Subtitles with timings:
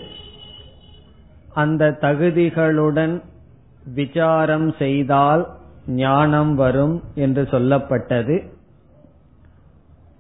[1.55, 3.15] அந்த தகுதிகளுடன்
[3.95, 5.43] விசாரம் செய்தால்
[5.97, 8.37] ஞானம் வரும் என்று சொல்லப்பட்டது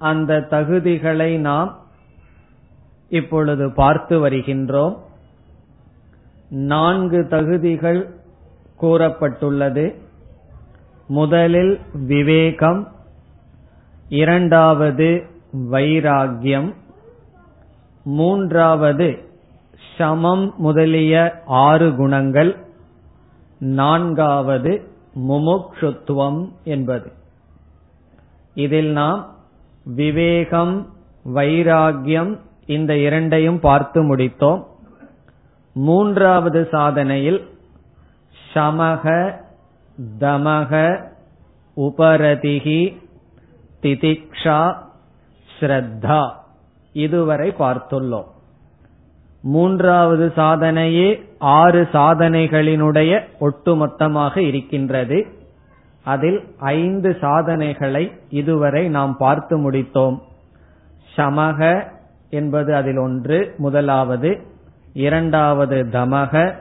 [0.00, 1.70] அந்த தகுதிகளை நாம்
[3.10, 4.94] இப்பொழுது பார்த்து வருகின்றோம்
[6.50, 8.16] நான்கு தகுதிகள்
[8.81, 9.95] கூறப்பட்டுள்ளது.
[11.08, 12.88] முதலில் விவேகம்
[14.09, 15.25] இரண்டாவது
[15.72, 16.73] வைராகியம்
[18.03, 19.17] மூன்றாவது
[19.97, 22.58] சமம் முதலிய ஆறு குணங்கள்
[23.59, 24.88] நான்காவது
[25.30, 27.11] முமுக்ஷுத்துவம் என்பது.
[28.53, 29.36] இதில் நாம்
[29.84, 30.94] விவேகம்
[31.25, 34.69] வைராகியம் இந்த இரண்டையும் பார்த்து முடித்தோம்.
[35.80, 37.39] மூன்றாவது சாதனையில்
[38.53, 39.31] சமக
[40.19, 40.72] தமக
[41.77, 42.81] உபரதிகி
[43.81, 44.59] திதிக்ஷா
[45.59, 46.22] ஸ்ரத்தா.
[46.94, 48.27] இதுவரை பார்த்துள்ளோம்.
[49.41, 51.07] மூன்றாவது சாதனையே
[51.40, 55.25] ஆறு சாதனைகளினுடைய ஒட்டுமொத்தமாக இருக்கின்றது.
[56.03, 60.19] அதில் ஐந்து சாதனைகளை இதுவரை நாம் பார்த்து முடித்தோம்.
[61.16, 61.84] சமக
[62.29, 64.57] என்பது அதில் ஒன்று முதலாவது.
[64.99, 66.55] இரண்டாவது தமக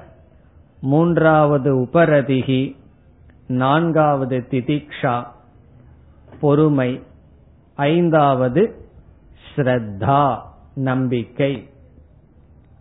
[0.81, 2.77] மூன்றாவது உபரதிகி
[3.47, 5.27] நான்காவது திதிக்ஷா
[6.41, 7.03] பொறுமை
[7.75, 8.87] ஐந்தாவது
[9.55, 10.39] ஸ்ரத்தா
[10.75, 11.69] நம்பிக்கை.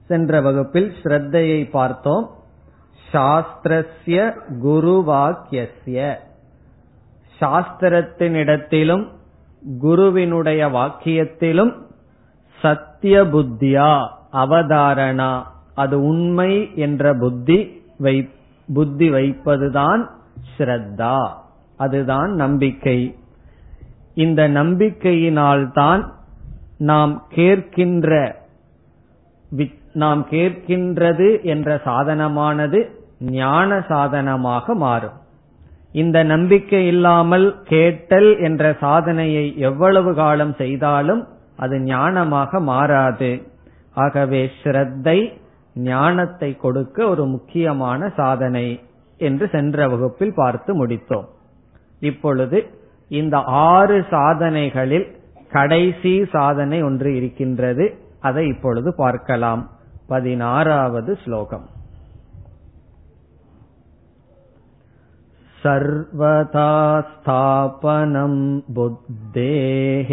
[0.07, 2.29] சென்ற வகுப்பில் ஸ்ரத்தையை பார்த்தோம்.
[3.13, 6.15] சாஸ்திரஸ்ய குருவாக்கியஸ்ய.
[7.39, 9.07] சாஸ்திரத்தினிடத்திலும்
[9.79, 11.73] குருவினுடைய வாக்கியத்திலும்
[12.61, 15.43] சத்திய புத்தியா அவதாரணா.
[15.75, 18.29] அது உண்மை என்ற புத்தி வை
[18.73, 20.07] புத்தி வைப்பதுதான்
[20.57, 21.29] ஸ்ரத்தா.
[21.75, 23.15] அதுதான் நம்பிக்கை.
[24.13, 26.09] இந்த நம்பிக்கையினால்தான்
[26.77, 28.33] நாம் கேட்கின்ற
[29.93, 35.25] நாம் கேட்கின்றது என்ற சாதனமானது ஞான சாதனமாக மாறும்.
[35.91, 43.47] இந்த நம்பிக்கை இல்லாமல் கேட்டல் என்ற சாதனையை எவ்வளவு காலம் செய்தாலும் அது ஞானமாக மாறாது.
[43.96, 45.18] ஆகவே ஸ்ரத்தை
[45.76, 48.66] ஞானத்தை கொடுக்க ஒரு முக்கியமான சாதனை
[49.20, 51.28] என்று சென்ற வகுப்பில் பார்த்து முடித்தோம்
[52.02, 52.58] இப்பொழுது
[53.10, 53.36] இந்த
[53.68, 55.06] ஆறு சாதனைகளில்
[55.52, 57.86] கடைசி சாதனை ஒன்று இருக்கின்றது
[58.20, 59.62] அதை இப்பொழுது பார்க்கலாம்
[60.06, 61.66] பதினாறாவது ஸ்லோகம்
[65.62, 66.70] सर्वथा
[67.08, 68.34] स्थापनं
[68.68, 70.10] बुद्धेः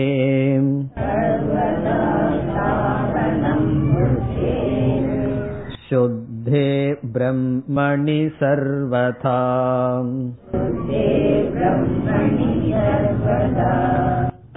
[5.90, 6.66] शुद्धे
[7.14, 9.38] ब्रह्मणि सर्वथा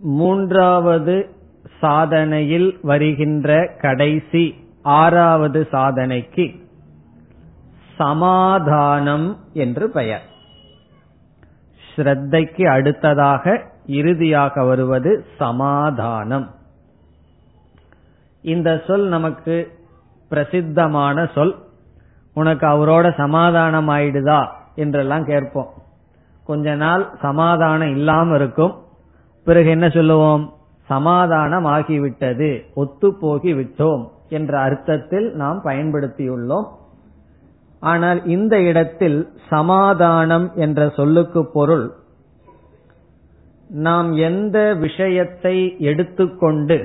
[0.00, 1.28] மூன்றாவது
[1.82, 6.68] சாதனையில் வருகின்ற கடைசி ஆறாவது சாதனைக்கு
[7.96, 10.22] சமாதானம் என்று பெயர்.
[11.96, 16.50] ஸ்ரத்தைக்கு அடுத்ததாக இறுதியாக வருவது சமாதானம்.
[18.42, 19.78] இந்த சொல் நமக்கு
[20.28, 21.56] பிரசித்தமான சொல்.
[22.34, 25.72] உனக்கு அவரோட சமாதானம் ஆயிடுதா என்றெல்லாம் கேட்போம்.
[26.44, 28.88] கொஞ்ச நாள் சமாதானம் இல்லாம இருக்கும்.
[29.50, 30.42] பிறகு என்ன சொல்லுவோம்?
[30.88, 32.50] சமாதானம் ஆகிவிட்டது
[32.82, 34.02] ஒத்து போகி விட்டோம்
[34.36, 36.68] என்ற அர்த்தத்தில் நாம் பயன்படுத்தியுள்ளோம்.
[37.82, 39.18] ஆனால் இந்த இடத்தில்
[39.52, 41.86] சமாதானம் என்ற சொல்லுக்கு பொருள்
[43.70, 45.56] நாம் எந்த விஷயத்தை
[45.90, 46.78] எடுத்துக்கொண்டு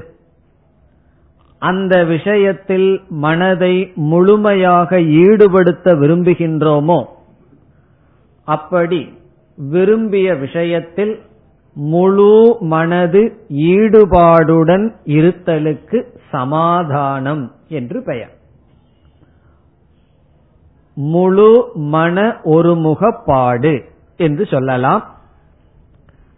[1.61, 2.89] அந்த விஷயத்தில்
[3.25, 3.75] மனதை
[4.11, 6.99] முழுமையாக ஈடுபடுத்த விரும்புகின்றோமோ
[8.47, 9.01] அப்படி
[9.57, 11.13] விரும்பிய விஷயத்தில்
[11.75, 18.33] முழு மனது ஈடுபாடுடன் இருத்தலுக்கு சமாதானம் என்று பெயர்.
[20.93, 23.85] முழு மன ஒருமுகப்பாடு
[24.17, 25.15] என்று சொல்லலாம்.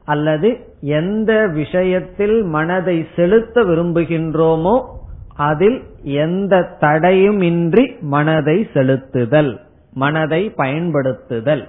[0.06, 4.86] அல்லது எந்த விஷயத்தில் மனதை செலுத்த விரும்புகின்றோமோ
[5.36, 9.60] அதில் எந்த தடையும் இன்றி மனதை செலுத்துதல்
[9.94, 11.68] மனதை பயன்படுத்துதல்.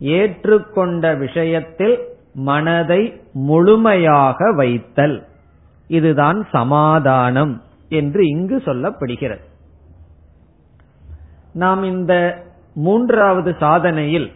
[0.00, 5.26] ஏற்றுக்கொண்ட விஷயத்தில் மனதை முழுமையாக வைத்தல்.
[5.86, 9.44] இதுதான் சமாதானம் என்று இங்கு சொல்லப்படுகிறது.
[11.52, 12.42] நாம் இந்த
[12.74, 14.32] மூன்றாவது சாதனையில்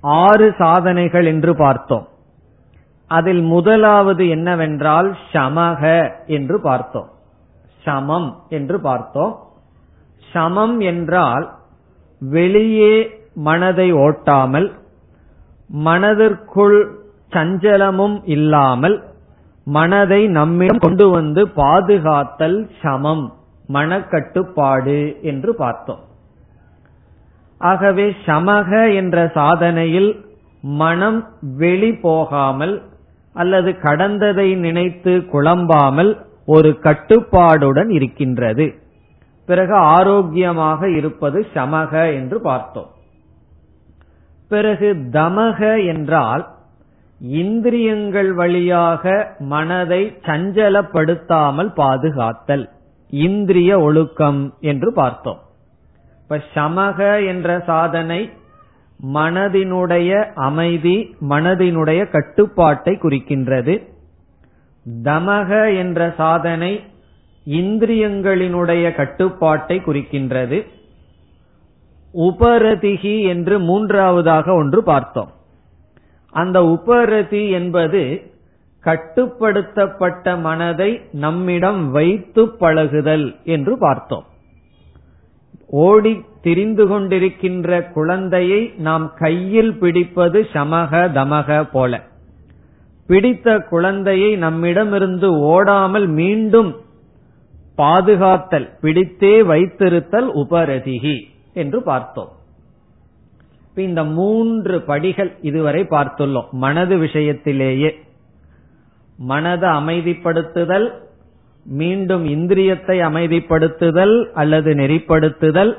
[0.00, 2.08] ஆறு சாதனைகள் என்று பார்த்தோம்.
[3.06, 7.08] அதில் முதலாவது என்னவென்றால் சமக என்று பார்த்தோம்.
[7.82, 9.42] சமம் என்று பார்த்தோம்.
[10.32, 11.54] சமம் என்றால்
[12.18, 14.80] வெளியே மனதை ஓட்டாமல்
[15.72, 16.78] மனதிற்குள்
[17.32, 18.96] சஞ்சலமும் இல்லாமல்
[19.64, 23.32] மனதை நம்மிடம் கொண்டு வந்து பாதுகாத்தல் சமம்
[23.72, 26.02] மனக்கட்டுப்பாடு என்று பார்த்தோம்.
[27.60, 30.10] ஆகவே சமக என்ற சாதனையில்
[30.60, 31.20] மனம்
[31.56, 32.82] வெளி போகாமல்
[33.34, 36.12] அல்லது கடந்ததை நினைத்து குழம்பாமல்
[36.46, 38.66] ஒரு கட்டுப்பாடுடன் இருக்கின்றது.
[39.46, 42.91] பிறகு ஆரோக்கியமாக இருப்பது சமக என்று பார்த்தோம்.
[44.52, 46.44] பிறகு தமக என்றால்
[47.40, 49.12] இந்திரியங்கள் வழியாக
[49.52, 52.64] மனதை சஞ்சலப்படுத்தாமல் பாதுகாத்தல்
[53.10, 54.40] இந்திரிய ஒழுக்கம்
[54.70, 55.40] என்று பார்த்தோம்.
[56.22, 58.20] இப்ப சமக என்ற சாதனை
[59.14, 60.10] மனதினுடைய
[60.48, 60.96] அமைதி
[61.30, 63.74] மனதினுடைய கட்டுப்பாட்டை குறிக்கின்றது.
[64.86, 66.72] தமக என்ற சாதனை
[67.46, 70.58] இந்திரியங்களினுடைய கட்டுப்பாட்டை குறிக்கின்றது.
[72.14, 75.30] உபரதிகி என்று மூன்றாவதாக ஒன்று பார்த்தோம்.
[76.30, 78.30] அந்த உபரதி என்பது
[78.84, 84.24] கட்டுப்படுத்தப்பட்ட மனதை நம்மிடம் வைத்து பழகுதல் என்று பார்த்தோம்.
[85.66, 92.02] ஓடி திரிந்து கொண்டிருக்கின்ற குழந்தையை நாம் கையில் பிடிப்பது சமக தமக போல.
[93.06, 96.76] பிடித்த குழந்தையை நம்மிடமிருந்து ஓடாமல் மீண்டும்
[97.76, 102.28] பாதுகாத்தல் பிடித்தே வைத்திருத்தல் உபரதிகி என்று பார்த்தோம்.
[103.74, 106.50] இந்த மூன்று படிகள் இதுவரை பார்த்துள்ளோம்.
[106.50, 107.90] மனது விஷயத்திலேயே.
[109.16, 110.90] மனதை அமைதிப்படுத்துதல்
[111.64, 115.76] மீண்டும் இந்திரியத்தை அமைதிப்படுத்துதல் அல்லது நெறிப்படுத்துதல்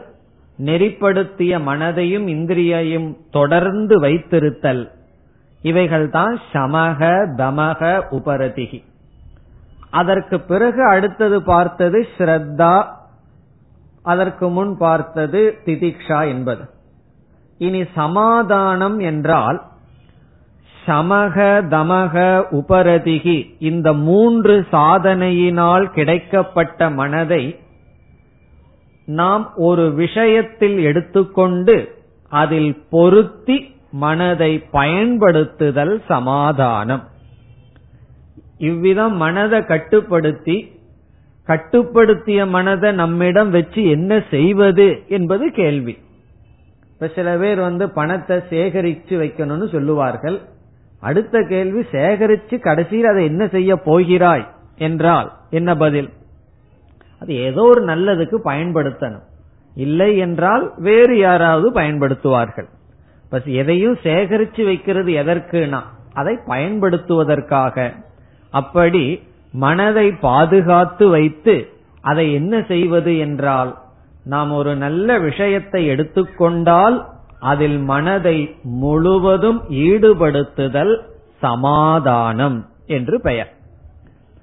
[0.65, 4.89] நெறிப்படுத்திய மனதையும் இந்திரியையும் தொடர்ந்து வைத்திருத்தல்.
[5.63, 8.83] இவைகள்தான் சமக தமக உபரதிகி.
[9.89, 12.85] அதற்கு பிறகு அடுத்தது பார்த்தது ஸ்ரத்தா
[14.03, 16.69] அதற்கு முன் பார்த்தது திதிக்ஷா என்பது.
[17.57, 19.61] இனி சமாதானம் என்றால்
[20.85, 21.35] சமக
[21.69, 27.59] தமக உபரதிகி இந்த மூன்று சாதனையினால் கிடைக்கப்பட்ட மனதை
[29.05, 37.03] நாம் ஒரு விஷயத்தில் எடுத்துக்கொண்டு அதில் பொருத்தி மனதை பயன்படுத்துதல் சமாதானம்.
[38.57, 40.72] இவ்விதம் மனதை கட்டுப்படுத்தி
[41.47, 45.97] கட்டுப்படுத்திய மனதை நம்மிடம் வச்சு என்ன செய்வது என்பது கேள்வி.
[46.93, 50.37] இப்ப சில பேர் வந்து பணத்தை சேகரிச்சு வைக்கணும்னு சொல்லுவார்கள்.
[50.99, 54.45] அடுத்த கேள்வி சேகரிச்சு கடைசியில் அதை என்ன செய்ய போகிறாய்
[54.77, 56.09] என்றால் என்ன பதில்?
[57.19, 59.25] அது ஏதோ ஒரு நல்லதுக்கு பயன்படுத்தணும்.
[59.75, 62.69] இல்லை என்றால் வேறு யாராவது பயன்படுத்துவார்கள்.
[63.29, 65.81] பஸ் எதையும் சேகரிச்சு வைக்கிறது எதற்குனா
[66.13, 67.93] அதை பயன்படுத்துவதற்காக.
[68.49, 69.03] அப்படி
[69.53, 71.69] மனதை பாதுகாத்து வைத்து
[72.01, 73.77] அதை என்ன செய்வது என்றால்
[74.23, 77.05] நாம் ஒரு நல்ல விஷயத்தை எடுத்துக்கொண்டால்
[77.39, 80.93] அதில் மனதை முழுவதும் ஈடுபடுத்துதல்
[81.39, 83.51] சமாதானம் என்று பெயர்.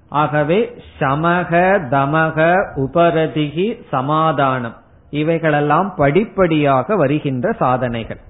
[0.09, 0.59] ஆகவே
[1.01, 1.51] சமக
[1.91, 2.39] தமக
[2.77, 4.77] உபரதிகி சமாதானம்
[5.11, 8.21] இவைகளெல்லாம் படிப்படியாக வருகின்ற சாதனைகள்.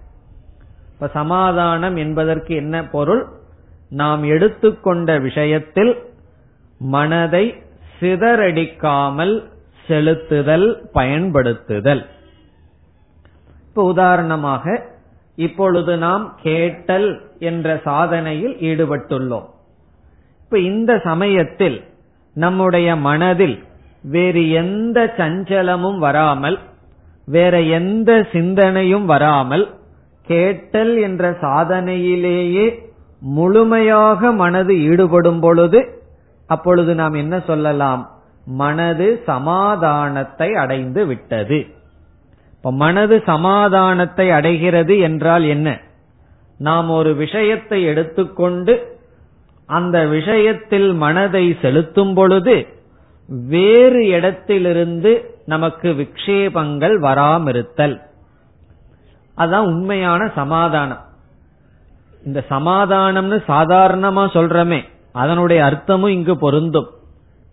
[0.95, 3.27] இப்ப சமாதானம் என்பதற்கு என்ன பொருள்?
[3.91, 5.93] நாம் எடுத்துக்கொண்ட விஷயத்தில்
[6.81, 7.55] மனதை
[8.01, 9.45] சிதறடிக்காமல்
[9.89, 12.07] செலுத்துதல் பயன்படுத்துதல்.
[13.69, 14.87] இப்ப உதாரணமாக
[15.37, 19.47] இப்பொழுது நாம் கேட்டல் என்ற சாதனையில் ஈடுபட்டுள்ளோம்.
[20.41, 21.85] இப்ப இந்த சமயத்தில்
[22.33, 23.65] நம்முடைய மனதில்
[24.03, 26.59] வேறு எந்த சஞ்சலமும் வராமல்
[27.27, 29.75] வேற எந்த சிந்தனையும் வராமல்
[30.23, 32.79] கேட்டல் என்ற சாதனையிலேயே
[33.21, 36.00] முழுமையாக மனது ஈடுபடும் பொழுது
[36.51, 38.03] அப்பொழுது நாம் என்ன சொல்லலாம்?
[38.45, 41.59] மனது சமாதானத்தை அடைந்து விட்டது.
[42.57, 45.69] இப்ப மனது சமாதானத்தை அடைகிறது என்றால் என்ன?
[46.59, 48.75] நாம் ஒரு விஷயத்தை எடுத்துக்கொண்டு
[49.67, 52.57] அந்த விஷயத்தில் மனதை செலுத்தும் பொழுது
[53.49, 55.13] வேறு இடத்திலிருந்து
[55.47, 57.97] நமக்கு விக்ஷேபங்கள் வராமிருத்தல்.
[59.37, 61.05] அதான் உண்மையான சமாதானம்.
[62.25, 64.81] இந்த சமாதானம்னு சாதாரணமா சொல்றமே.
[65.13, 66.91] அதனுடைய அர்த்தமும் இங்கு பொருந்தும்.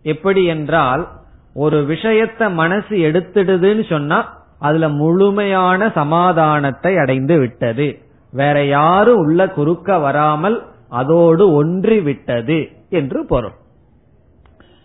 [0.04, 1.08] எப்படி என்றால்
[1.54, 8.00] ஒரு விஷயத்த மனசு எடுத்துடுதுன்னு சொன்னா அதுல முழுமையான சமாதானத்தை அடைந்து விட்டது.
[8.32, 13.56] வேற யாரும் உள்ள குறுக்க வராமல் அதோடு ஒன்றி விட்டது என்று பொருள்.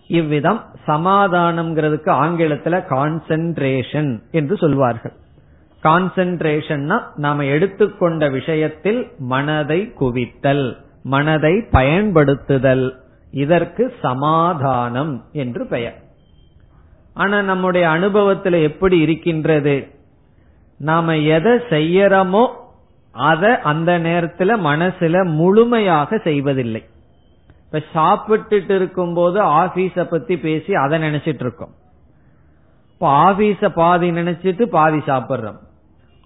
[0.07, 5.13] இவ்விதம் சமாதானம்ங்கிறதுக்கு ஆங்கிலத்துல கான்சென்ட்ரேஷன் என்று சொல்வார்கள்.
[5.83, 10.77] கான்சென்ட்ரேஷன்னா நாம எடுத்துக்கொண்ட விஷயத்தில் மனதை குவித்தல்.
[11.03, 13.01] மனதை பயன்படுத்துதல்.
[13.31, 16.01] இதற்கு சமாதானம் என்று பெயர்.
[17.13, 19.87] ஆனா நம்முடைய அனுபவத்தில் எப்படி இருக்கின்றது?
[20.77, 22.47] நாம எதை செய்யறோமோ
[23.11, 26.83] அத அந்த நேரத்துல மனசுல முழுமையாக செய்வதில்லை.
[27.65, 31.73] இப்ப சாப்பிட்டுட்டு இருக்கும் போது ஆபீஸ பத்தி பேசி அதை நினைச்சிட்டு இருக்கோம்.
[32.93, 35.59] இப்ப ஆபீஸ பாதி நினைச்சிட்டு பாதி சாப்பிடுறோம்.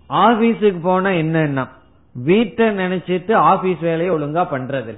[0.09, 1.67] ஆபீஸுக்கு போனா என்னன்னா
[2.23, 4.95] வீட்டை நினைச்சிட்டு ஆபீஸ் வேலையை ஒழுங்கா பண்றது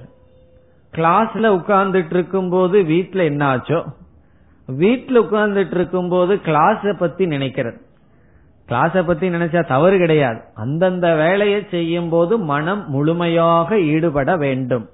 [0.94, 3.84] கிளாஸ்ல உட்கார்ந்துட்டு இருக்கும் போது வீட்டுல என்ன ஆச்சோ
[4.78, 7.78] வீட்டுல உட்கார்ந்துட்டு இருக்கும் போது கிளாஸ பத்தி நினைக்கிறது.
[8.68, 10.40] கிளாஸ பத்தி நினைச்சா தவறு கிடையாது.
[10.56, 14.90] அந்தந்த வேலையை செய்யும் போது மனம் முழுமையாக ஈடுபட வேண்டும்.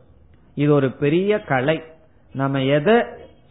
[0.55, 1.81] இது ஒரு பெரிய கலை.
[2.33, 2.95] நம்ம எதை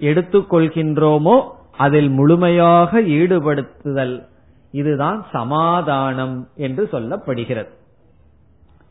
[0.00, 4.26] எடுத்துக்கொள்கின்றோமோ அதில் முழுமையாக ஈடுபடுத்துதல்.
[4.70, 7.68] இதுதான் சமாதானம் என்று சொல்லப்படுகிறது.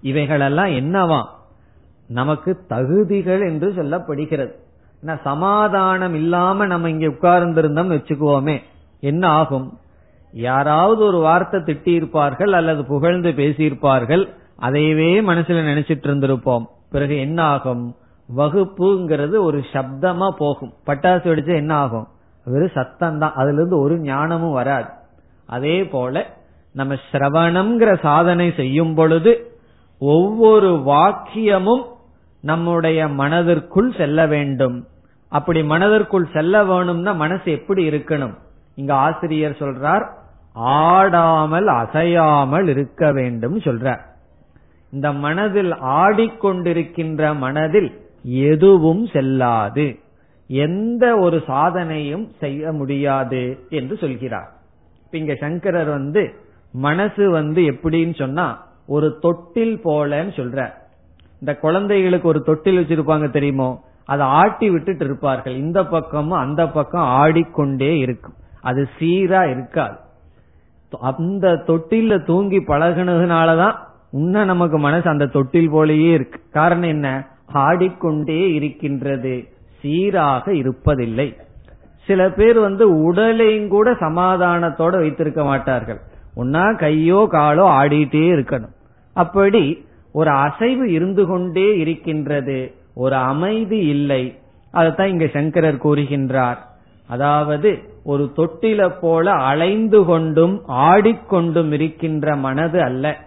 [0.04, 1.22] இவைகளெல்லாம் என்னவா?
[2.10, 4.54] நமக்கு தகுதிகள் என்று சொல்லப்படுகிறது.
[5.24, 8.58] சமாதானம் இல்லாம நம்ம இங்க உட்கார்ந்திருந்தோம் வச்சுக்குவோமே
[9.00, 9.68] என்ன ஆகும்?
[10.32, 14.24] யாராவது ஒரு வார்த்தை திட்டியிருப்பார்கள் அல்லது புகழ்ந்து பேசியிருப்பார்கள்
[14.62, 16.66] அதையவே மனசுல நினைச்சிட்டு இருந்திருப்போம்.
[16.92, 17.96] பிறகு என்ன ஆகும்?
[18.38, 20.74] வகுப்புங்கிறது ஒரு சப்தமா போகும்.
[20.86, 22.08] பட்டாசு வெடிச்சா என்ன ஆகும்?
[22.46, 24.90] வெறும் சத்தம் தான் அதுல இருந்து ஒரு ஞானமும் வராது.
[25.46, 26.26] அதே போல
[26.72, 29.32] நம்ம சிரவணம்ங்கிற சாதனை செய்யும் பொழுது
[30.12, 31.84] ஒவ்வொரு வாக்கியமும்
[32.42, 34.78] நம்முடைய மனதிற்குள் செல்ல வேண்டும்.
[35.32, 38.36] அப்படி மனதிற்குள் செல்ல வேணும்னா மனசு எப்படி இருக்கணும்?
[38.76, 40.06] இங்க ஆசிரியர் சொல்றார்
[40.54, 44.02] ஆடாமல் அசையாமல் இருக்க வேண்டும் சொல்றார்.
[44.92, 47.90] இந்த மனதில் ஆடிக்கொண்டிருக்கின்ற மனதில்
[48.50, 49.88] எதுவும் செல்லாது.
[50.48, 54.50] எந்த ஒரு சாதனையும் செய்ய முடியாது என்று சொல்கிறார்.
[55.12, 56.24] இங்க சங்கரர் வந்து
[56.72, 58.46] மனசு வந்து எப்படின்னு சொன்னா
[58.86, 60.74] ஒரு தொட்டில் போலன்னு சொல்ற.
[61.40, 63.84] இந்த குழந்தைகளுக்கு ஒரு தொட்டில் வச்சிருப்பாங்க தெரியுமோ?
[64.06, 65.56] அதை ஆட்டி விட்டுட்டு இருப்பார்கள்.
[65.56, 68.34] இந்த பக்கமும் அந்த பக்கம் ஆடிக்கொண்டே இருக்கும்.
[68.62, 69.98] அது சீரா இருக்காது.
[71.02, 73.76] அந்த தொட்டில தூங்கி பழகினதுனாலதான்
[74.12, 76.42] இன்னும் நமக்கு மனசு அந்த தொட்டில் போலயே இருக்கு.
[76.52, 77.28] காரணம் என்ன?
[77.46, 79.48] ஆடிக்கொண்டே இருக்கின்றது.
[79.80, 81.38] சீராக இருப்பதில்லை.
[82.06, 86.00] சில பேர் வந்து உடலையும் கூட சமாதானத்தோட வைத்திருக்க மாட்டார்கள்.
[86.38, 88.74] ஒன்னா கையோ காலோ ஆடிட்டே இருக்கணும்.
[89.14, 94.38] அப்படி ஒரு அசைவு இருந்து கொண்டே இருக்கின்றது ஒரு அமைதி இல்லை.
[94.72, 96.58] அதைத்தான் இங்க சங்கரர் கூறுகின்றார்.
[97.08, 103.18] அதாவது ஒரு தொட்டில போல அலைந்து கொண்டும் ஆடிக்கொண்டும் இருக்கின்ற மனது அல்ல.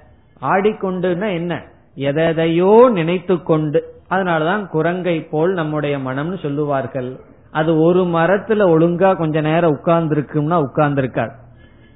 [0.40, 1.62] ஆடிக்கொண்டுன்னா என்ன?
[1.94, 7.20] எதையோ நினைத்து கொண்டு அதனாலதான் குரங்கை போல் நம்முடைய மனம்னு சொல்லுவார்கள்.
[7.50, 11.32] அது ஒரு மரத்துல ஒழுங்கா கொஞ்ச நேரம் உட்கார்ந்து இருக்கும்னா உட்கார்ந்து இருக்காது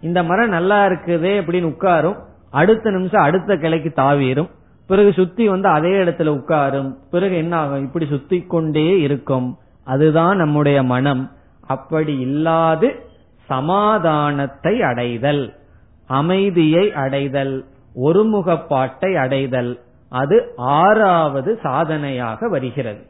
[0.01, 2.17] இந்த மரம் நல்லா இருக்குதே அப்படின்னு உட்காரும்.
[2.51, 4.51] அடுத்த நிமிஷம் அடுத்த கிளைக்கு தாவிரும்.
[4.87, 6.95] பிறகு சுத்தி வந்து அதே இடத்துல உட்காரும்.
[7.11, 7.83] பிறகு என்ன ஆகும்?
[7.83, 9.57] இப்படி சுத்தி கொண்டே இருக்கும்.
[9.85, 11.31] அதுதான் நம்முடைய மனம்.
[11.67, 13.07] அப்படி இல்லாது
[13.47, 15.55] சமாதானத்தை அடைதல்
[16.07, 17.65] அமைதியை அடைதல்
[18.05, 23.07] ஒருமுகப்பாட்டை அடைதல் அது ஆறாவது சாதனையாக வருகிறது.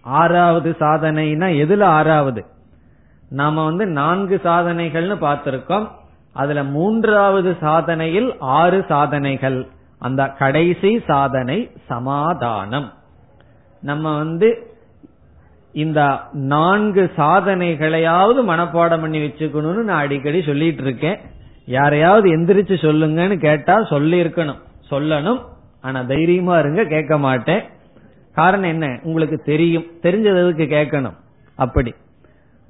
[0.00, 2.44] ஆறாவது சாதனைனா எதுல ஆறாவது?
[3.28, 5.88] நாம வந்து நான்கு சாதனைகள்னு பார்த்திருக்கோம்.
[6.32, 9.66] அதுல மூன்றாவது சாதனையில் ஆறு சாதனைகள்.
[9.98, 12.92] அந்த கடைசி சாதனை சமாதானம்.
[13.80, 14.70] நம்ம வந்து
[15.72, 21.18] இந்த நான்கு சாதனைகளையாவது மனப்பாடம் பண்ணி வச்சுக்கணும்னு நான் அடிக்கடி சொல்லிட்டு இருக்கேன்.
[21.66, 24.58] யாரையாவது எந்திரிச்சு சொல்லுங்கன்னு கேட்டா சொல்லி இருக்கணும்
[24.90, 25.42] சொல்லணும்.
[25.80, 27.62] ஆனா தைரியமா இருங்க கேட்க மாட்டேன்.
[28.32, 29.00] காரணம் என்ன?
[29.02, 29.84] உங்களுக்கு தெரியும்.
[30.02, 31.16] தெரிஞ்சதுக்கு கேட்கணும்?
[31.56, 31.94] அப்படி.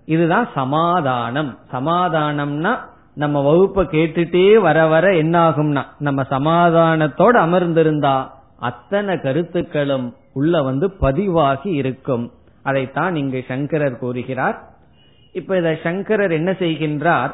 [0.07, 1.59] இதுதான் சமாதானம்.
[1.73, 2.73] சமாதானம்னா
[3.15, 8.17] நம்ம வகுப்பை கேட்டுட்டே வர வர என்ன ஆகும்னா நம்ம சமாதானத்தோடு அமர்ந்திருந்தா
[8.59, 12.33] அத்தனை கருத்துக்களும் உள்ள வந்து பதிவாகி இருக்கும்.
[12.63, 14.57] அதைத்தான் இங்கு சங்கரர் கூறுகிறார்.
[15.33, 17.33] இப்ப இத சங்கரர் என்ன செய்கின்றார்?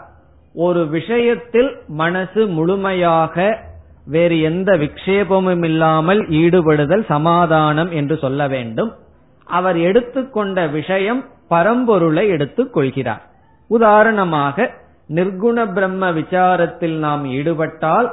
[0.54, 3.58] ஒரு விஷயத்தில் மனசு முழுமையாக
[4.06, 8.92] வேறு எந்த விக்ஷேபமும் இல்லாமல் ஈடுபடுதல் சமாதானம் என்று சொல்ல வேண்டும்.
[9.44, 13.24] அவர் எடுத்துக்கொண்ட விஷயம் பரம்பொருளை எடுத்துக் கொள்கிறார்.
[13.70, 14.70] உதாரணமாக
[15.08, 18.08] நிர்குண பிரம்ம விசாரத்தில் நாம் ஈடுபட்டால்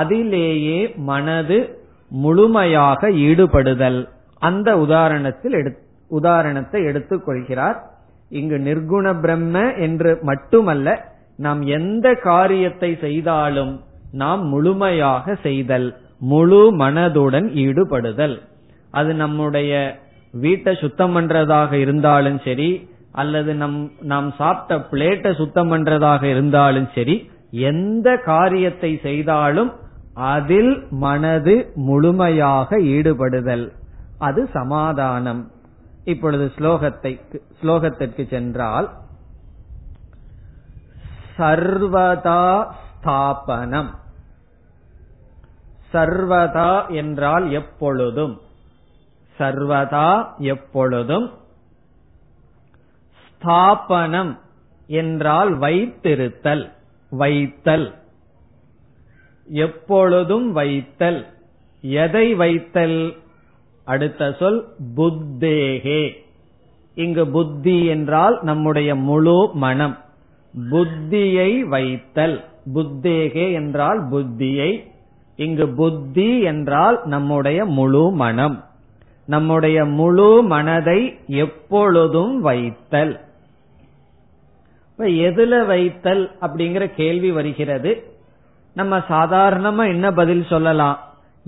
[0.00, 0.78] அதிலேயே
[1.10, 1.58] மனது
[2.22, 4.00] முழுமையாக ஈடுபடுதல்.
[4.42, 5.56] அந்த உதாரணத்தில்
[6.10, 7.78] உதாரணத்தை எடுத்துக் கொள்கிறார்.
[8.38, 9.54] இங்கு நிர்குண பிரம்ம
[9.86, 10.88] என்று மட்டுமல்ல
[11.36, 13.72] நாம் எந்த காரியத்தை செய்தாலும்
[14.12, 15.88] நாம் முழுமையாக செய்தல்
[16.30, 18.36] முழு மனதுடன் ஈடுபடுதல்.
[18.90, 19.72] அது நம்முடைய
[20.32, 28.16] வீட்டை சுத்தம் பண்றதாக இருந்தாலும் சரி அல்லது நம் நாம் சாப்பிட்ட பிளேட்டை சுத்தம் பண்றதாக இருந்தாலும் சரி எந்த
[28.16, 29.72] காரியத்தை செய்தாலும்
[30.14, 33.72] அதில் மனது முழுமையாக ஈடுபடுதல்.
[34.18, 35.50] அது சமாதானம்.
[36.04, 37.20] இப்பொழுது ஸ்லோகத்தை
[37.62, 38.90] ஸ்லோகத்திற்கு சென்றால்
[41.38, 43.90] சர்வதா ஸ்தாபனம்.
[45.92, 48.40] சர்வதா என்றால் எப்பொழுதும்.
[49.38, 51.30] சர்வதா எப்பொழுதும்
[53.42, 54.38] ஸ்தாபனம்
[54.86, 56.70] என்றால் வைத்திருத்தல்
[57.10, 57.94] வைத்தல்.
[59.46, 61.26] எப்பொழுதும் வைத்தல்.
[61.80, 63.16] எதை வைத்தல்?
[63.84, 66.12] அடுத்த சொல் புத்தேகே.
[66.94, 69.98] இங்கு புத்தி என்றால் நம்முடைய முழு மனம்.
[70.70, 72.44] புத்தியை வைத்தல்.
[72.74, 74.90] புத்தேகே என்றால் புத்தியை.
[75.36, 78.67] இங்கு புத்தி என்றால் நம்முடைய முழு மனம்.
[79.28, 83.14] நம்முடைய முழு மனதை எப்பொழுதும் வைத்தல்.
[84.98, 87.92] எதுல வைத்தல் அப்படிங்கிற கேள்வி வருகிறது.
[88.74, 90.96] நம்ம சாதாரணமா என்ன பதில் சொல்லலாம்?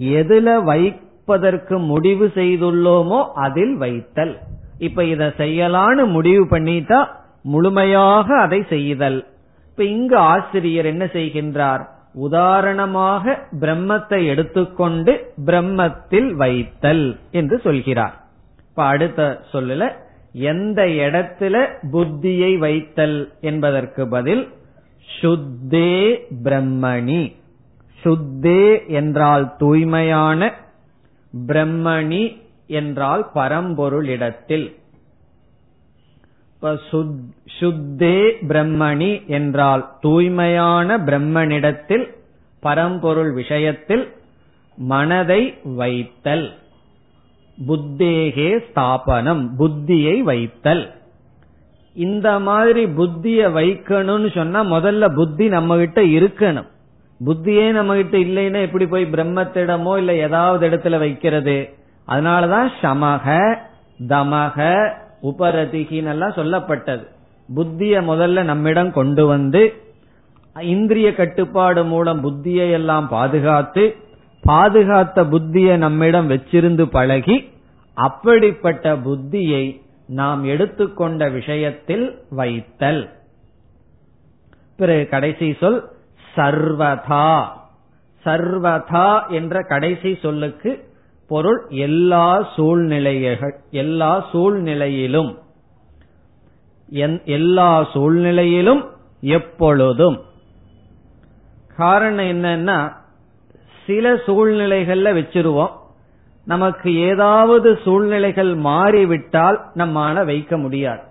[0.00, 4.34] எதுல வைப்பதற்கு முடிவு செய்துள்ளோமோ அதில் வைத்தல்.
[4.78, 7.00] இப்ப இத செய்யலான்னு முடிவு பண்ணிட்டா
[7.42, 9.26] முழுமையாக அதை செய்தல்.
[9.70, 11.84] இப்ப இங்கு ஆசிரியர் என்ன செய்கின்றார்?
[12.14, 18.24] உதாரணமாக பிரம்மத்தை எடுத்துக்கொண்டு பிரம்மத்தில் வைத்தல் என்று சொல்கிறார்.
[18.68, 19.92] இப்ப அடுத்த சொல்லல
[20.32, 24.48] எந்த இடத்துல புத்தியை வைத்தல் என்பதற்கு பதில்
[25.22, 27.36] சுத்தே பிரம்மணி.
[28.04, 30.54] சுத்தே என்றால் தூய்மையான
[31.46, 34.78] பிரம்மணி என்றால் பரம்பொருளிடத்தில்
[36.62, 38.16] சுத்தே
[38.48, 42.06] பிரம்மணி என்றால் தூய்மையான பிரம்மனிடத்தில்
[42.60, 44.04] பரம்பொருள் விஷயத்தில்
[44.76, 46.46] மனதை வைத்தல்.
[47.68, 50.84] புத்தேகே ஸ்தாபனம் புத்தியை வைத்தல்.
[51.96, 56.68] இந்த மாதிரி புத்திய வைக்கணும்னு சொன்னா முதல்ல புத்தி நம்ம கிட்ட இருக்கணும்.
[57.26, 61.58] புத்தியே நம்ம கிட்ட இல்லைன்னா எப்படி போய் பிரம்மத்திடமோ இல்ல ஏதாவது இடத்துல வைக்கிறது?
[62.08, 63.56] அதனாலதான் சமக
[64.08, 64.58] தமக
[65.22, 67.06] உபரதிகின்னெல்லாம் சொல்லப்பட்டது.
[67.56, 69.74] புத்திய முதல்ல நம்மிடம் கொண்டு வந்து
[70.60, 73.96] இந்திரிய கட்டுப்பாடு மூலம் புத்தியை எல்லாம் பாதுகாத்து
[74.46, 77.48] பாதுகாத்த புத்தியை நம்மிடம் வச்சிருந்து பழகி
[77.94, 83.08] அப்படிப்பட்ட புத்தியை நாம் எடுத்துக்கொண்ட விஷயத்தில் வைத்தல்.
[84.76, 85.88] பிறகு கடைசி சொல்
[86.36, 87.46] சர்வதா.
[88.24, 90.89] சர்வதா என்ற கடைசி சொல்லுக்கு
[91.30, 95.30] பொருள் எல்லா சூழ்நிலைகள் எல்லா சூழ்நிலையிலும்
[97.36, 98.82] எல்லா சூழ்நிலையிலும்
[99.20, 100.16] எப்பொழுதும்.
[101.76, 102.78] காரணம் என்னன்னா
[103.86, 105.72] சில சூழ்நிலைகள்ல வச்சிருவோம்.
[106.46, 111.02] நமக்கு ஏதாவது சூழ்நிலைகள் மாறிவிட்டால் நம்மால வைக்க முடியாது.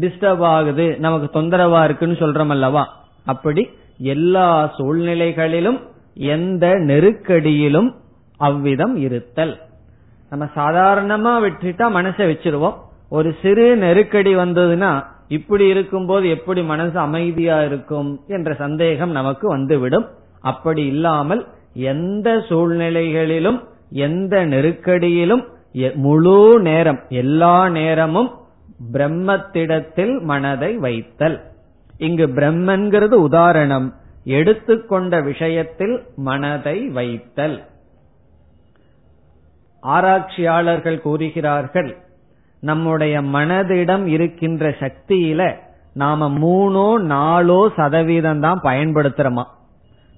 [0.00, 2.84] டிஸ்டர்ப் ஆகுது நமக்கு தொந்தரவா இருக்குன்னு சொல்றோம் அல்லவா?
[3.24, 3.62] அப்படி
[3.98, 4.48] எல்லா
[4.78, 5.80] சூழ்நிலைகளிலும்
[6.14, 7.90] எந்த நெருக்கடியிலும்
[8.48, 9.54] அவ்விதம் இருத்தல்.
[10.30, 12.76] நம்ம சாதாரணமா விட்டுட்டா மனசை வச்சிருவோம்.
[13.08, 14.92] ஒரு சிறு நெருக்கடி வந்ததுன்னா
[15.28, 20.06] இப்படி இருக்கும்போது எப்படி மனசு அமைதியா இருக்கும் என்ற சந்தேகம் நமக்கு வந்துவிடும்.
[20.40, 21.42] அப்படி இல்லாமல்
[21.74, 25.44] எந்த சூழ்நிலைகளிலும் எந்த நெருக்கடியிலும்
[25.94, 28.30] முழு நேரம் எல்லா நேரமும்
[28.92, 31.38] பிரம்மத்திடத்தில் மனதை வைத்தல்.
[31.98, 33.88] இங்கு பிரம்மன்கிறது உதாரணம்.
[34.24, 37.56] எடுத்துக்கொண்ட விஷயத்தில் மனதை வைத்தல்.
[39.84, 41.96] ஆராய்ச்சியாளர்கள் கூறுகிறார்கள்
[42.60, 45.42] நம்முடைய மனதிடம் இருக்கின்ற சக்தியில
[45.94, 49.44] நாம மூணோ நாலோ சதவீதம் தான் பயன்படுத்துறோமா?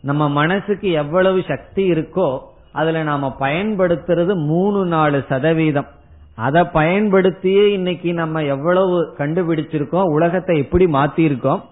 [0.03, 2.39] நம்ம மனசுக்கு எவ்வளவு சக்தி இருக்கோ
[2.73, 5.89] அதுல நாம பயன்படுத்துறது மூணு நாலு சதவீதம்.
[6.35, 11.63] அதை பயன்படுத்தியே இன்னைக்கு நம்ம எவ்வளவு கண்டுபிடிச்சிருக்கோம் உலகத்தை எப்படி மாத்திருக்கோம்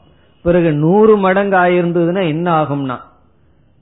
[0.45, 2.97] பிறகு நூறு மடங்கு ஆயிருந்ததுன்னா என்ன ஆகும்னா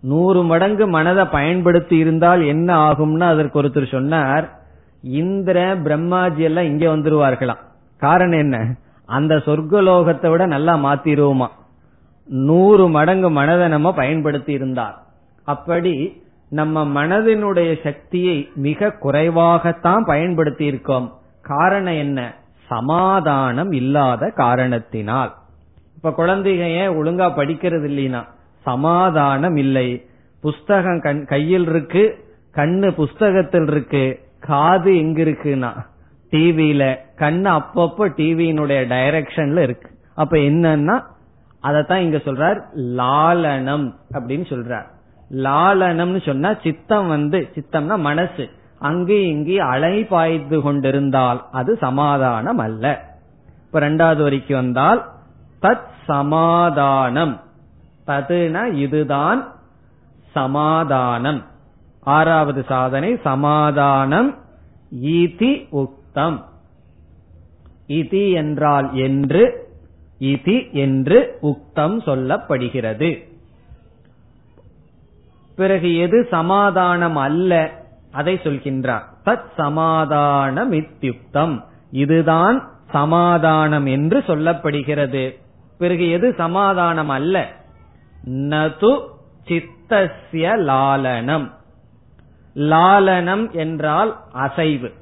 [0.03, 4.61] நூறு மடங்கு மனதை பயன்படுத்தி இருந்தால் என்ன ஆகும்னு அதற்கு ஒருத்தர் சொன்னார்.
[5.03, 7.59] இந்திர பிரம்மாஜி எல்லாம் இங்க வந்துருவார்களாம்.
[7.99, 8.75] காரணம் என்ன?
[9.05, 11.47] அந்த சொர்க்கலோகத்தை விட நல்லா மாத்திருவோமா?
[12.25, 15.03] நூறு மடங்கு மனதை நம்ம பயன்படுத்தி இருந்தார்.
[15.45, 21.13] அப்படி நம்ம மனதினுடைய சக்தியை மிக குறைவாகத்தான் பயன்படுத்தி இருக்கோம்.
[21.41, 22.35] காரணம் என்ன?
[22.67, 25.35] சமாதானம் இல்லாத காரணத்தினால்.
[25.97, 28.25] இப்ப குழந்தைங்க ஏன் ஒழுங்கா படிக்கிறது இல்லைனா
[28.63, 29.89] சமாதானம் இல்லை
[30.41, 32.05] புஸ்தகம் கண் கையில் இருக்கு
[32.55, 34.05] கண்ணு புஸ்தகத்தில் இருக்கு
[34.41, 35.71] காது எங்க இருக்குன்னா
[36.31, 36.83] டிவியில
[37.17, 39.89] கண்ணு அப்பப்போ டிவியினுடைய டைரக்ஷன்ல இருக்கு.
[40.15, 40.97] அப்ப என்னன்னா
[41.63, 42.59] அதத்தான் இங்க சொல்றார்
[42.99, 44.89] லாலனம் அப்படின்னு சொல்றார்.
[45.31, 48.45] லாலனம்னு சொன்னா சித்தம் வந்து சித்தம்னா மனசு.
[48.79, 52.85] அங்கேயும் இங்கேயும் அலை பாய்ந்து கொண்டிருந்தால் அது சமாதானம் அல்ல
[53.67, 55.01] இப்ப ரெண்டாவது வரைக்கும் வந்தால்
[55.63, 57.35] தத் சமாதானம்.
[58.07, 59.55] ததுனா இதுதான்
[60.31, 61.45] சமாதானம்.
[62.01, 64.39] ஆறாவது சாதனை சமாதானம்
[65.03, 66.43] இதி உக்தம்.
[67.89, 69.71] இதி என்றால் என்று
[70.21, 73.31] இதி என்று உக்தம் சொல்லப்படுகிறது.
[75.57, 79.03] பிறகு எது சமாதானம் அல்ல அதை சொல்கின்றார்.
[79.25, 85.39] தத் சமாதானம் இத்தியுக்தம் இதுதான் சமாதானம் என்று சொல்லப்படுகிறது.
[85.79, 87.61] பிறகு எது சமாதானம் அல்ல
[88.29, 89.01] நது
[89.45, 91.51] சித்தசிய லாலனம்.
[92.55, 94.93] லாலனம் என்றால் அசைவு.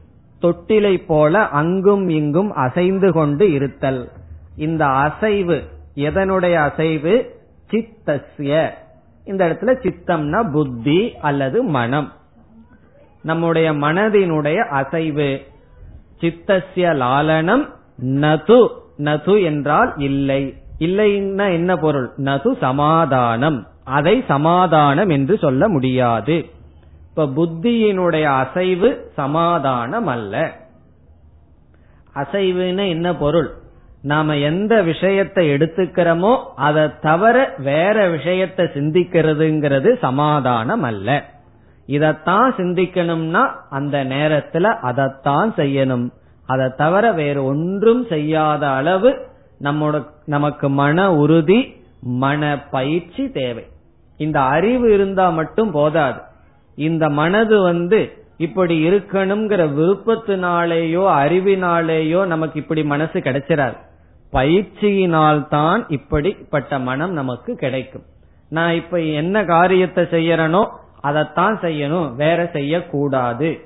[0.43, 4.11] தொட்டிலை போல அங்கும் இங்கும் அசைந்து கொண்டு இருத்தல்.
[4.57, 7.35] இந்த அசைவு எதனுடைய அசைவு?
[7.69, 8.79] சித்தசிய
[9.25, 12.13] இந்த இடத்துல சித்தம்னா புத்தி அல்லது மனம்.
[13.23, 15.41] நம்முடைய மனதினுடைய அசைவு.
[16.21, 17.69] சித்தசிய லாலனம்
[18.05, 18.69] நது.
[18.99, 20.60] நது என்றால் இல்லை.
[20.81, 22.11] இல்லைன்னா என்ன பொருள்?
[22.17, 23.67] நது சமாதானம்.
[23.85, 26.51] அதை சமாதானம் என்று சொல்ல முடியாது.
[27.09, 30.53] இப்ப புத்தியினுடைய அசைவு சமாதானம் அல்ல.
[32.15, 33.51] அசைவுன்னு என்ன பொருள்?
[34.03, 41.25] நாம எந்த விஷயத்தை எடுத்துக்கிறோமோ அதை தவிர வேற விஷயத்தை சிந்திக்கிறதுங்கிறது சமாதானம் அல்ல.
[41.87, 46.11] இதத்தான் சிந்திக்கணும்னா அந்த நேரத்துல அதைத்தான் செய்யணும்.
[46.47, 49.29] அதை தவிர வேறு ஒன்றும் செய்யாத அளவு
[49.63, 53.65] நம்மோட நமக்கு மன உறுதி மன பயிற்சி தேவை.
[54.17, 56.21] இந்த அறிவு இருந்தா மட்டும் போதாது.
[56.75, 63.77] இந்த மனது வந்து இப்படி இருக்கணுங்கிற விருப்பத்தினாலேயோ அறிவினாலேயோ நமக்கு இப்படி மனசு கிடைச்சிடாது
[64.33, 68.03] பயிற்சியினால் தான் இப்படிப்பட்ட மனம் நமக்கு கிடைக்கும்.
[68.49, 70.67] நான் இப்ப என்ன காரியத்தை செய்யறனோ
[71.01, 72.15] அதைத்தான் செய்யணும்.
[72.15, 73.61] வேற செய்யக்கூடாது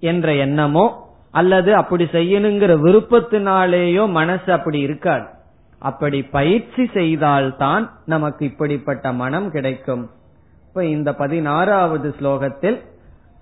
[0.00, 1.01] என்ற எண்ணமோ
[1.32, 5.26] அல்லது அப்படி செய்யணுங்கிற விருப்பத்தினாலேயோ மனசு அப்படி இருக்காது.
[5.78, 10.10] அப்படி பயிற்சி செய்தால்தான் நமக்கு இப்படிப்பட்ட மனம் கிடைக்கும்.
[10.68, 12.80] இப்ப இந்த பதினாறாவது ஸ்லோகத்தில்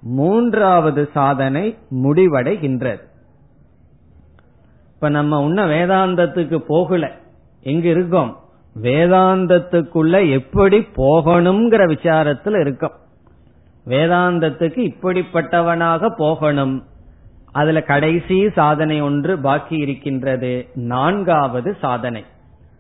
[0.02, 3.00] மூன்றாவது சாதனை முடிவடைகின்றது.
[4.94, 7.10] இப்ப நம்ம உன்ன வேதாந்தத்துக்கு போகல.
[7.62, 8.38] எங்க இருக்கோம்?
[8.82, 12.92] வேதாந்தத்துக்குள்ள எப்படி போகணுங்கிற விசாரத்துல இருக்கோம்.
[13.86, 16.84] வேதாந்தத்துக்கு இப்படிப்பட்டவனாக போகணும்.
[17.52, 20.68] அதுல கடைசி சாதனை ஒன்று பாக்கி இருக்கின்றது.
[20.74, 22.24] நான்காவது சாதனை.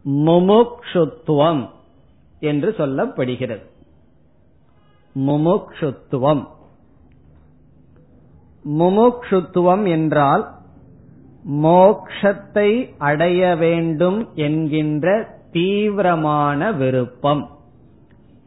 [0.05, 1.63] முமுக்ஷுத்துவம்
[2.41, 3.65] என்று சொல்லப்படுகிறது
[5.17, 6.45] முமுக்ஷுத்துவம்
[8.65, 10.45] முமுக்ஷுத்துவம் என்றால்
[11.63, 15.07] மோக்ஷத்தை அடைய வேண்டும் என்கின்ற
[15.53, 17.43] தீவிரமான விருப்பம்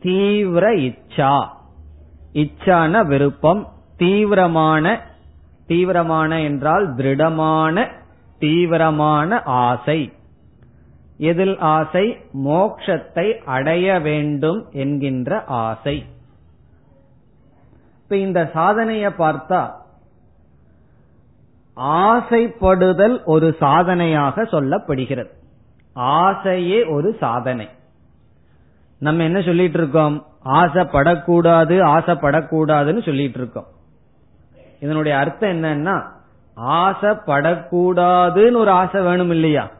[0.02, 1.48] தீவிர இச்சா.
[2.32, 5.00] இச்சான விருப்பம் தீவிரமான
[5.66, 7.88] தீவிரமான என்றால் திருடமான
[8.38, 10.12] தீவிரமான ஆசை.
[11.16, 12.16] எதில் ஆசை?
[12.44, 16.04] மோக்ஷத்தை அடைய வேண்டும் என்கின்ற ஆசை.
[18.02, 19.70] இப்ப இந்த சாதனைய பார்த்தா
[21.76, 25.30] ஆசைப்படுதல் ஒரு சாதனையாக சொல்லப்படுகிறது.
[25.92, 27.68] ஆசையே ஒரு சாதனை.
[29.02, 30.26] நம்ம என்ன சொல்லிட்டு இருக்கோம்?
[30.44, 33.64] ஆசைப்படக்கூடாது ஆசைப்படக்கூடாதுன்னு சொல்லிட்டு இருக்கோம்.
[34.80, 36.02] இதனுடைய அர்த்தம் என்னன்னா
[36.56, 39.70] ஆசைப்படக்கூடாதுன்னு ஒரு ஆசை வேணும் இல்லையா?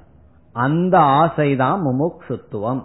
[0.52, 2.84] அந்த ஆசைதான் முமுக்ஷுத்துவம்.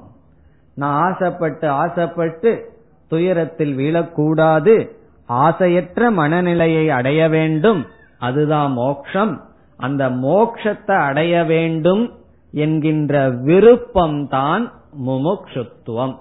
[0.73, 2.71] நான் ஆசைப்பட்டு ஆசைப்பட்டு
[3.08, 4.89] துயரத்தில் வீழக்கூடாது
[5.30, 7.86] ஆசையற்ற மனநிலையை அடைய வேண்டும்
[8.19, 9.41] அதுதான் மோக்ஷம்.
[9.78, 12.13] அந்த மோக்ஷத்தை அடைய வேண்டும்
[12.52, 14.71] என்கின்ற விருப்பம்தான்
[15.08, 16.17] முமுக்ஷுத்துவம்.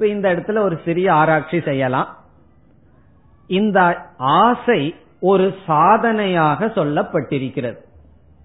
[0.00, 2.16] இப்ப இந்த இடத்துல ஒரு சிறிய ஆராய்ச்சி செய்யலாம்.
[3.46, 7.76] இந்த ஆசை ஒரு சாதனையாக சொல்லப்பட்டிருக்கிறது.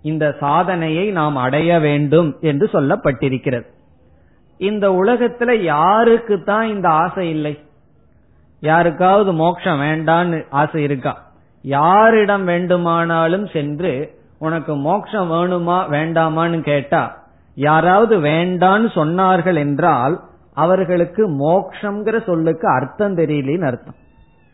[0.02, 3.65] இந்த சாதனையை நாம் அடைய வேண்டும் என்று சொல்லப்பட்டிருக்கிறது.
[4.58, 7.60] இந்த உலகத்துல யாருக்கு தான் இந்த ஆசை இல்லை?
[8.60, 11.24] யாருக்காவது மோட்சம் வேண்டான்னு ஆசை இருக்கா?
[11.62, 20.22] யாரிடம் வேண்டுமானாலும் சென்று உனக்கு மோட்சம் வேணுமா வேண்டாமான்னு கேட்டா யாராவது வேண்டான்னு சொன்னார்கள் என்றால்
[20.56, 23.96] அவர்களுக்கு மோக்ஷங்கிற சொல்லுக்கு அர்த்தம் தெரியலன்னு அர்த்தம்.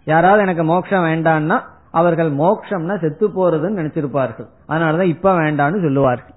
[0.05, 1.61] யாராவது எனக்கு மோட்சம் வேண்டாம்னா
[1.91, 4.47] அவர்கள் மோக்ஷம்னா செத்து போறதுன்னு நினைச்சிருப்பார்கள்.
[4.69, 6.35] அதனாலதான் இப்ப வேண்டாம்னு சொல்லுவார்கள்.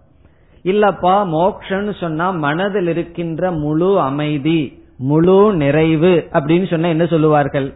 [0.64, 7.74] இல்லப்பா மோக்ஷன்னு சொன்னா மனதில் இருக்கின்ற முழு அமைதி முழு நிறைவு அப்படின்னு சொன்னா என்ன சொல்லுவார்கள்?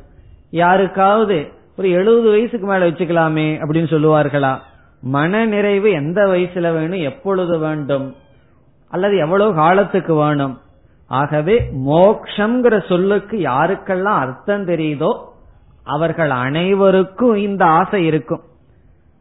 [0.50, 4.58] யாருக்காவது ஒரு எழுபது வயசுக்கு மேல வச்சுக்கலாமே அப்படின்னு சொல்லுவார்களா?
[5.00, 8.14] மன நிறைவு எந்த வயசுல வேணும் எப்பொழுது வேண்டும்?
[8.88, 10.58] அல்லது எவ்வளவு காலத்துக்கு வேணும்?
[11.08, 15.18] ஆகவே மோக்ஷங்கிற சொல்லுக்கு யாருக்கெல்லாம் அர்த்தம் தெரியுதோ
[15.84, 18.40] அவர்கள் அனைவருக்கும் இந்த ஆசை இருக்கும்.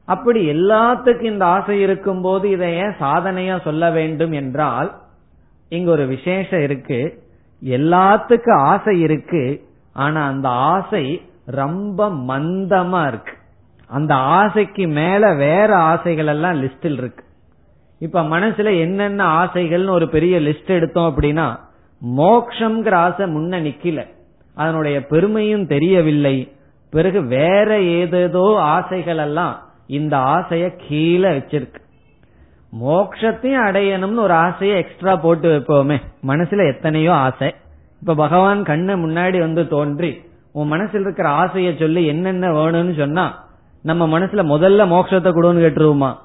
[0.06, 4.96] அப்படி எல்லாத்துக்கும் இந்த ஆசை இருக்கும் போது இதை ஏன் சாதனையா சொல்ல வேண்டும் என்றால்
[5.70, 7.24] இங்க ஒரு விசேஷம் இருக்கு.
[7.64, 9.64] எல்லாத்துக்கும் ஆசை இருக்கு.
[9.94, 13.34] ஆனா அந்த ஆசை ரொம்ப மந்தமா இருக்கு.
[13.88, 17.24] அந்த ஆசைக்கு மேல வேற ஆசைகள் எல்லாம் லிஸ்டில் இருக்கு.
[18.00, 21.66] இப்ப மனசுல என்னென்ன ஆசைகள்னு ஒரு பெரிய லிஸ்ட் எடுத்தோம் அப்படின்னா
[22.18, 24.08] மோக்ஷங்கிற ஆசை முன்ன நிக்கல.
[24.56, 26.52] அதனுடைய பெருமையும் தெரியவில்லை.
[26.90, 31.82] பிறகு வேற ஏதேதோ ஆசைகள் எல்லாம் இந்த ஆசைய கீழே வச்சிருக்கு.
[32.84, 36.02] மோக்ஷத்தையும் அடையணும்னு ஒரு ஆசையை எக்ஸ்ட்ரா போட்டு வைப்போமே.
[36.28, 37.56] மனசுல எத்தனையோ ஆசை.
[38.00, 43.46] இப்ப பகவான் கண்ணு முன்னாடி வந்து தோன்றி உன் மனசுல இருக்கிற ஆசைய சொல்லி என்னென்ன வேணும்னு சொன்னா
[43.82, 46.16] நம்ம மனசுல முதல்ல மோட்சத்தை கொடுன்னு கேட்டுருவோமா?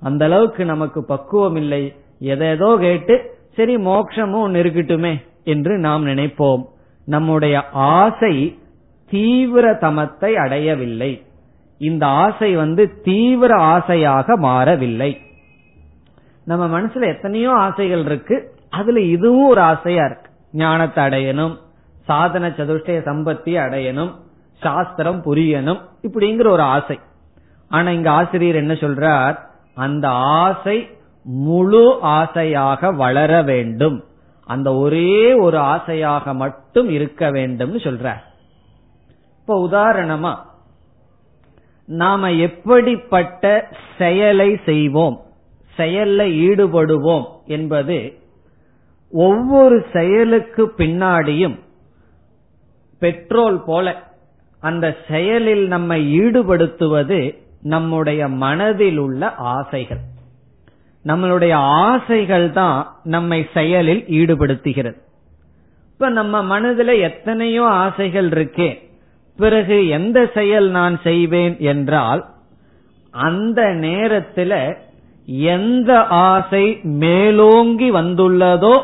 [0.00, 1.94] அந்த அளவுக்கு நமக்கு பக்குவம் இல்லை.
[2.20, 6.62] எதேதோ கேட்டு சரி மோட்சமும் ஒன்னு இருக்கட்டுமே என்று நாம் நினைப்போம்.
[7.06, 8.34] நம்முடைய ஆசை
[9.10, 11.10] தீவிர தமத்தை அடையவில்லை.
[11.78, 15.10] இந்த ஆசை வந்து தீவிர ஆசையாக மாறவில்லை.
[16.44, 18.36] நம்ம மனசுல எத்தனையோ ஆசைகள் இருக்கு.
[18.70, 20.30] அதுல இதுவும் ஒரு ஆசையா இருக்கு.
[20.52, 21.54] ஞானத்தை அடையணும்
[22.04, 24.12] சாதன சதுஷ்டய சம்பத்தி அடையணும்
[24.62, 26.98] சாஸ்திரம் புரியணும் இப்படிங்கிற ஒரு ஆசை.
[27.68, 29.36] ஆனா இங்க ஆசிரியர் என்ன சொல்றார்?
[29.74, 30.78] அந்த ஆசை
[31.22, 34.04] முழு ஆசையாக வளர வேண்டும்.
[34.44, 38.14] அந்த ஒரே ஒரு ஆசையாக மட்டும் இருக்க வேண்டும்னு சொல்ற.
[39.40, 40.36] இப்ப உதாரணமா
[41.84, 45.20] நாம எப்படிப்பட்ட செயலை செய்வோம்
[45.76, 48.18] செயல்ல ஈடுபடுவோம் என்பது
[49.10, 51.58] ஒவ்வொரு செயலுக்கு பின்னாடியும்
[52.98, 54.02] பெட்ரோல் போல
[54.60, 60.00] அந்த செயலில் நம்மை ஈடுபடுத்துவது நம்முடைய மனதில் உள்ள ஆசைகள்.
[61.04, 64.98] நம்மளுடைய ஆசைகள் தான் நம்மை செயலில் ஈடுபடுத்துகிறது.
[65.92, 68.88] இப்ப நம்ம மனதில் எத்தனையோ ஆசைகள் இருக்கே.
[69.36, 72.26] பிறகு எந்த செயல் நான் செய்வேன் என்றால்
[73.10, 74.76] அந்த நேரத்தில்
[75.26, 78.82] எந்த ஆசை மேலோங்கி வந்துள்ளதோ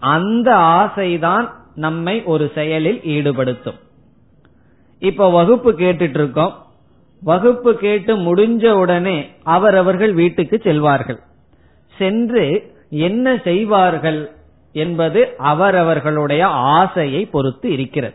[0.00, 3.78] அந்த ஆசைதான் நம்மை ஒரு செயலில் ஈடுபடுத்தும்.
[4.98, 6.54] இப்ப வகுப்பு கேட்டுட்டு இருக்கோம்
[7.22, 11.20] வகுப்பு கேட்டு முடிஞ்ச உடனே அவரவர்கள் வீட்டுக்கு செல்வார்கள்.
[11.98, 14.30] சென்று என்ன செய்வார்கள்
[14.72, 18.14] என்பது அவரவர்களுடைய ஆசையை பொறுத்து இருக்கிறது.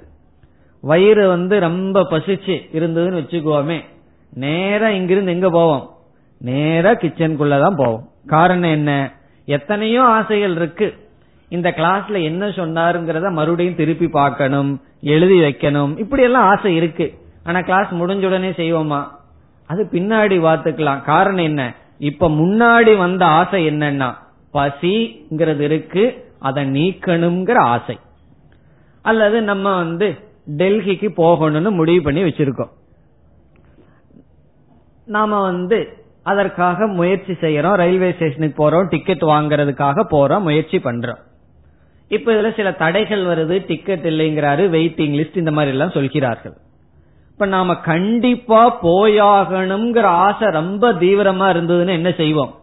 [0.82, 3.82] வயிறு வந்து ரொம்ப பசிச்சு இருந்ததுன்னு வச்சுக்கோமே
[4.34, 5.96] நேரா இங்கிருந்து எங்க போவோம்?
[6.38, 8.10] நேரா கிச்சனுக்குள்ளதான் போவோம்.
[8.26, 9.13] காரணம் என்ன?
[9.46, 10.94] எத்தனையோ ஆசைகள் இருக்கு.
[11.50, 16.00] இந்த கிளாஸ்ல என்ன சொன்னாருங்கிறத மறுபடியும் திருப்பி பார்க்கணும் எழுதி வைக்கணும்.
[16.00, 17.13] இப்படி எல்லாம் ஆசை இருக்கு.
[17.44, 19.08] ஆனா கிளாஸ் முடிஞ்ச உடனே செய்வோமா?
[19.68, 21.02] அது பின்னாடி பார்த்துக்கலாம்.
[21.02, 21.74] காரணம் என்ன?
[21.99, 24.13] இப்ப முன்னாடி வந்த ஆசை என்னன்னா
[24.53, 27.99] பசிங்கிறது இருக்கு அதை நீக்கணுங்கிற ஆசை.
[29.01, 30.17] அல்லது நம்ம வந்து
[30.57, 32.69] டெல்லிக்கு போகணும்னு முடிவு பண்ணி வச்சிருக்கோம்.
[35.05, 41.17] நாம வந்து அதற்காக முயற்சி செய்யறோம் ரயில்வே ஸ்டேஷனுக்கு போறோம் டிக்கெட் வாங்கறதுக்காக போறோம் முயற்சி பண்றோம்.
[42.07, 46.53] இப்ப இதுல சில தடைகள் வருது டிக்கெட் இல்லைங்கிறாரு வெயிட்டிங் லிஸ்ட் இந்த மாதிரி எல்லாம் சொல்கிறார்கள்.
[47.38, 52.56] இப்ப நாம கண்டிப்பா போயாகணுங்கிற ஆசை ரொம்ப தீவிரமா இருந்ததுன்னு என்ன செய்வோம்?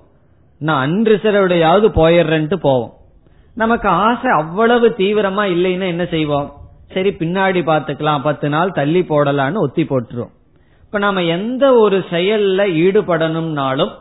[0.58, 2.92] நான் அன்ரிசர்வ்டையாவது போயிடுறேன்ட்டு போவோம்.
[3.54, 6.52] நமக்கு ஆசை அவ்வளவு தீவிரமா இல்லைன்னா என்ன செய்வோம்?
[6.92, 10.32] சரி பின்னாடி பாத்துக்கலாம் பத்து நாள் தள்ளி போடலான்னு ஒத்தி போட்டுரும்
[10.84, 13.92] இப்ப நாம எந்த ஒரு செயல்ல ஈடுபடணும்னாலும்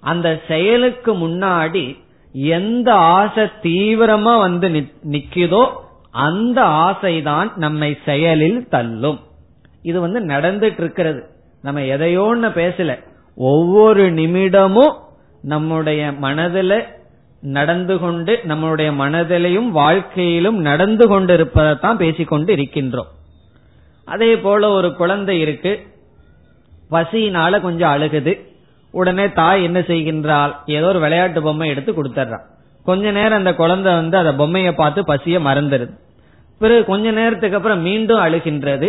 [0.00, 1.98] அந்த செயலுக்கு முன்னாடி
[2.32, 5.66] எந்த ஆசை தீவிரமா வந்து நிக்குதோ
[6.10, 9.20] அந்த ஆசைதான் நம்மை செயலில் தள்ளும்.
[9.84, 11.20] இது வந்து நடந்துட்டு இருக்கிறது
[11.62, 12.90] நம்ம எதையோன்னு பேசல.
[13.36, 14.94] ஒவ்வொரு நிமிடமும்
[15.42, 16.76] நம்முடைய மனதில்
[17.40, 23.10] நடந்து கொண்டு நம்மளுடைய மனதிலையும் வாழ்க்கையிலும் நடந்து கொண்டிருப்பதைத்தான் பேசிக்கொண்டு இருக்கின்றோம்.
[24.04, 25.72] அதே போல ஒரு குழந்தை இருக்கு.
[26.90, 28.32] பசியினால கொஞ்சம் அழுகுது.
[28.90, 32.44] உடனே தாய் என்ன செய்கின்றால் ஏதோ ஒரு விளையாட்டு பொம்மை எடுத்து கொடுத்துட்றான்
[32.84, 35.92] கொஞ்ச நேரம் அந்த குழந்தை வந்து அந்த பொம்மையை பார்த்து பசிய மறந்துடுது
[36.58, 38.88] பிறகு கொஞ்ச நேரத்துக்கு அப்புறம் மீண்டும் அழுகின்றது.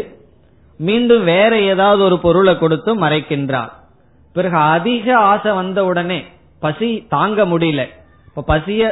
[0.80, 3.72] மீண்டும் வேற ஏதாவது ஒரு பொருளை கொடுத்து மறைக்கின்றாள்
[4.34, 6.26] பிறகு அதிக ஆசை வந்த உடனே
[6.60, 7.82] பசி தாங்க முடியல.
[8.28, 8.84] இப்ப பசிய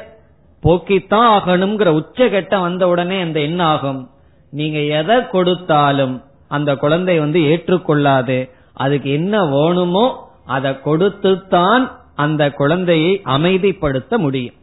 [0.63, 4.09] போக்கித்தான் ஆகணுங்கிற உச்சகட்டம் வந்த உடனே அந்த என்ன ஆகும்?
[4.51, 8.49] நீங்க எதை கொடுத்தாலும் அந்த குழந்தை வந்து ஏற்றுக்கொள்ளாது.
[8.73, 10.05] அதுக்கு என்ன வேணுமோ
[10.45, 11.83] அதை கொடுத்து தான்
[12.15, 14.55] அந்த குழந்தையை அமைதிப்படுத்த முடியும்.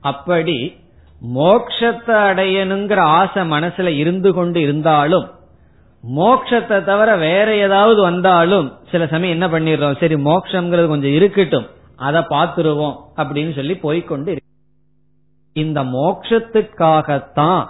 [0.00, 0.76] அப்படி
[1.34, 5.26] மோக்ஷத்தை அடையணுங்கிற ஆசை மனசுல இருந்து கொண்டு இருந்தாலும்
[6.18, 9.98] மோக்ஷத்தை தவிர வேற ஏதாவது வந்தாலும் சில சமயம் என்ன பண்ணிடுறோம்?
[10.00, 11.66] சரி மோக்ஷங்கிறது கொஞ்சம் இருக்கட்டும்.
[11.96, 14.36] அதை பார்த்துருவோம் அப்படின்னு சொல்லி போய்கொண்டு
[15.52, 17.62] இந்த மோக்ஷத்துக்காகத்தான்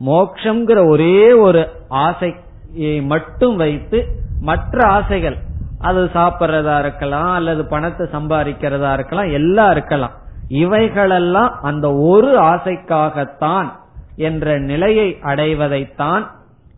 [0.00, 3.98] மோக்ஷங்கிற ஒரே ஒரு ஆசையை மட்டும் வைத்து
[4.40, 5.36] மற்ற ஆசைகள்
[5.78, 10.14] அது சாப்பிட்றதா இருக்கலாம் அல்லது பணத்தை சம்பாதிக்கிறதா இருக்கலாம் எல்லாம் இருக்கலாம்.
[10.48, 13.68] இவைகளெல்லாம் அந்த ஒரு ஆசைக்காகத்தான்
[14.16, 16.24] என்ற நிலையை அடைவதைத்தான்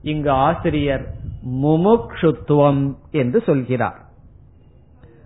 [0.08, 1.04] இங்கு ஆசிரியர்
[1.62, 3.98] முமுக்ஷுத்துவம் என்று சொல்கிறார்.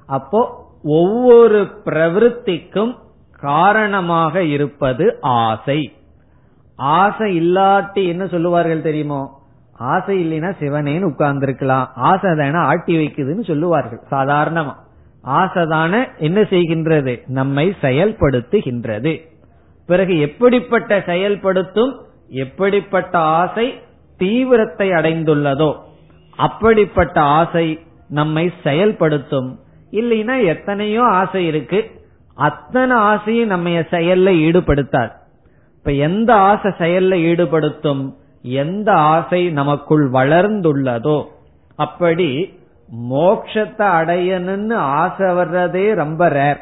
[0.07, 0.41] அப்போ
[0.83, 2.95] ஒவ்வொரு பிரவருத்திக்கும்
[3.41, 5.93] காரணமாக இருப்பது ஆசை.
[6.77, 9.41] ஆசை இல்லாட்டி என்ன சொல்லுவார்கள் தெரியுமோ?
[9.73, 11.87] ஆசை இல்லைன்னா சிவனேன்னு உட்கார்ந்துருக்கலாம்.
[11.95, 14.75] ஆசை தானே ஆட்டி வைக்குதுன்னு சொல்லுவார்கள் சாதாரணமா.
[15.25, 17.27] ஆசைதான என்ன செய்கின்றது?
[17.27, 19.13] நம்மை செயல்படுத்துகின்றது.
[19.87, 22.01] பிறகு எப்படிப்பட்ட செயல்படுத்தும்?
[22.29, 23.75] எப்படிப்பட்ட ஆசை?
[24.23, 25.71] தீவிரத்தை அடைந்துள்ளதோ
[26.39, 27.67] அப்படிப்பட்ட ஆசை
[28.19, 29.51] நம்மை செயல்படுத்தும்.
[30.01, 31.81] இல்லைன்னா எத்தனையோ ஆசை இருக்கு.
[32.37, 35.13] அத்தனை ஆசையும் நம்ம செயல்ல ஈடுபடுத்தாது.
[35.79, 38.03] இப்ப எந்த ஆசை செயல்ல ஈடுபடுத்தும்?
[38.63, 41.19] எந்த ஆசை நமக்குள் வளர்ந்துள்ளதோ
[41.79, 42.31] அப்படி
[43.11, 46.61] மோக்ஷத்தை அடையணும்னு ஆசை வர்றதே ரொம்ப ரேர்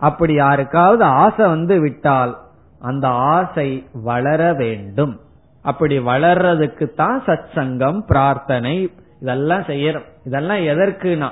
[0.00, 2.32] அப்படி யாருக்காவது ஆசை வந்து விட்டால்
[2.80, 3.68] அந்த ஆசை
[4.04, 5.14] வளர வேண்டும்.
[5.62, 8.74] அப்படி வளர்றதுக்கு தான் சத் சங்கம் பிரார்த்தனை
[9.20, 10.08] இதெல்லாம் செய்யறோம்.
[10.24, 11.28] இதெல்லாம் எதற்குனா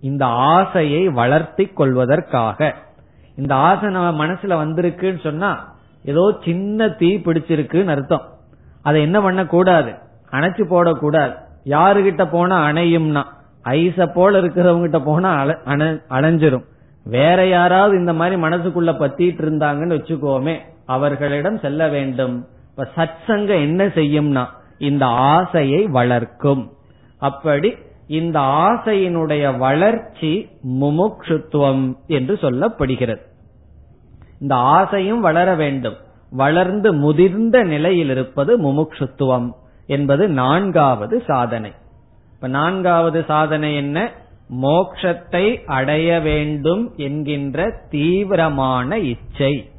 [0.00, 2.74] இந்த ஆசையை வளர்த்தி கொள்வதற்காக.
[3.36, 5.50] இந்த ஆசை நம்ம மனசுல வந்திருக்குன்னு சொன்னா
[6.04, 8.26] ஏதோ சின்ன தீ பிடிச்சிருக்குன்னு அர்த்தம்.
[8.82, 9.92] அதை என்ன பண்ண கூடாது
[10.30, 11.34] அணைச்சு போடக்கூடாது.
[11.64, 13.22] யாருகிட்ட போனா அணையும்னா
[13.62, 15.30] ஐச போல இருக்கிறவங்க கிட்ட போனா
[16.18, 16.66] அணைஞ்சிரும்.
[17.06, 20.54] வேற யாராவது இந்த மாதிரி மனசுக்குள்ள பத்திட்டு இருந்தாங்கன்னு வச்சுக்கோமே
[20.86, 22.36] அவர்களிடம் செல்ல வேண்டும்.
[22.80, 24.46] இப்ப சத் என்ன செய்யும்னா
[24.78, 26.72] இந்த ஆசையை வளர்க்கும்.
[27.18, 27.74] அப்படி
[28.06, 33.20] இந்த ஆசையினுடைய வளர்ச்சி முமுக்ஷுத்துவம் என்று சொல்லப்படுகிறது.
[34.40, 35.96] இந்த ஆசையும் வளர வேண்டும்.
[36.30, 39.52] வளர்ந்து முதிர்ந்த நிலையில் இருப்பது முமுக்ஷுத்துவம்
[39.86, 41.72] என்பது நான்காவது சாதனை.
[42.34, 44.12] இப்ப நான்காவது சாதனை என்ன?
[44.62, 49.70] மோக்ஷத்தை அடைய வேண்டும் என்கின்ற தீவிரமான இச்சை.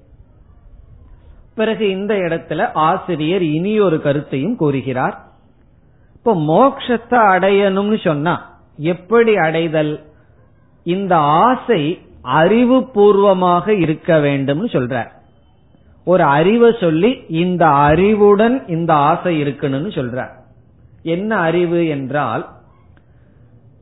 [1.55, 5.25] பிறகு இந்த இடத்துல ஆசிரியர் இனி ஒரு கருத்தையும் கூறுகிறார்.
[6.15, 10.05] இப்ப மோக்ஷத்தை அடையணும்னு சொன்னா எப்படி அடைதல்?
[10.83, 15.11] இந்த ஆசை அறிவு பூர்வமாக இருக்க வேண்டும்னு சொல்றார்.
[16.03, 20.39] ஒரு அறிவை சொல்லி இந்த அறிவுடன் இந்த ஆசை இருக்கணும்னு சொல்றார்.
[21.03, 22.49] என்ன அறிவு என்றால்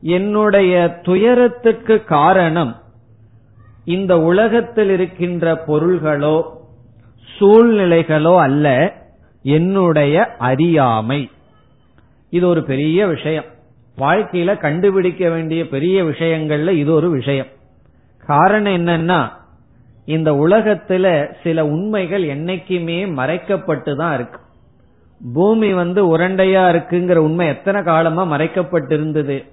[0.01, 2.75] என்னுடைய துயரத்துக்கு காரணம்
[3.85, 6.57] இந்த உலகத்தில் இருக்கின்ற பொருள்களோ
[7.37, 8.93] சூழ்நிலைகளோ அல்ல
[9.43, 11.29] என்னுடைய அறியாமை.
[12.29, 13.45] இது ஒரு பெரிய விஷயம்.
[13.97, 17.45] வாழ்க்கையில கண்டுபிடிக்க வேண்டிய பெரிய விஷயங்கள்ல இது ஒரு விஷயம்.
[18.25, 19.29] காரணம் என்னன்னா
[20.05, 24.39] இந்த உலகத்துல சில உண்மைகள் என்னைக்குமே மறைக்கப்பட்டு தான் இருக்கு.
[25.33, 29.45] பூமி வந்து உரண்டையா இருக்குங்கிற உண்மை எத்தனை காலமா மறைக்கப்பட்டிருந்தது?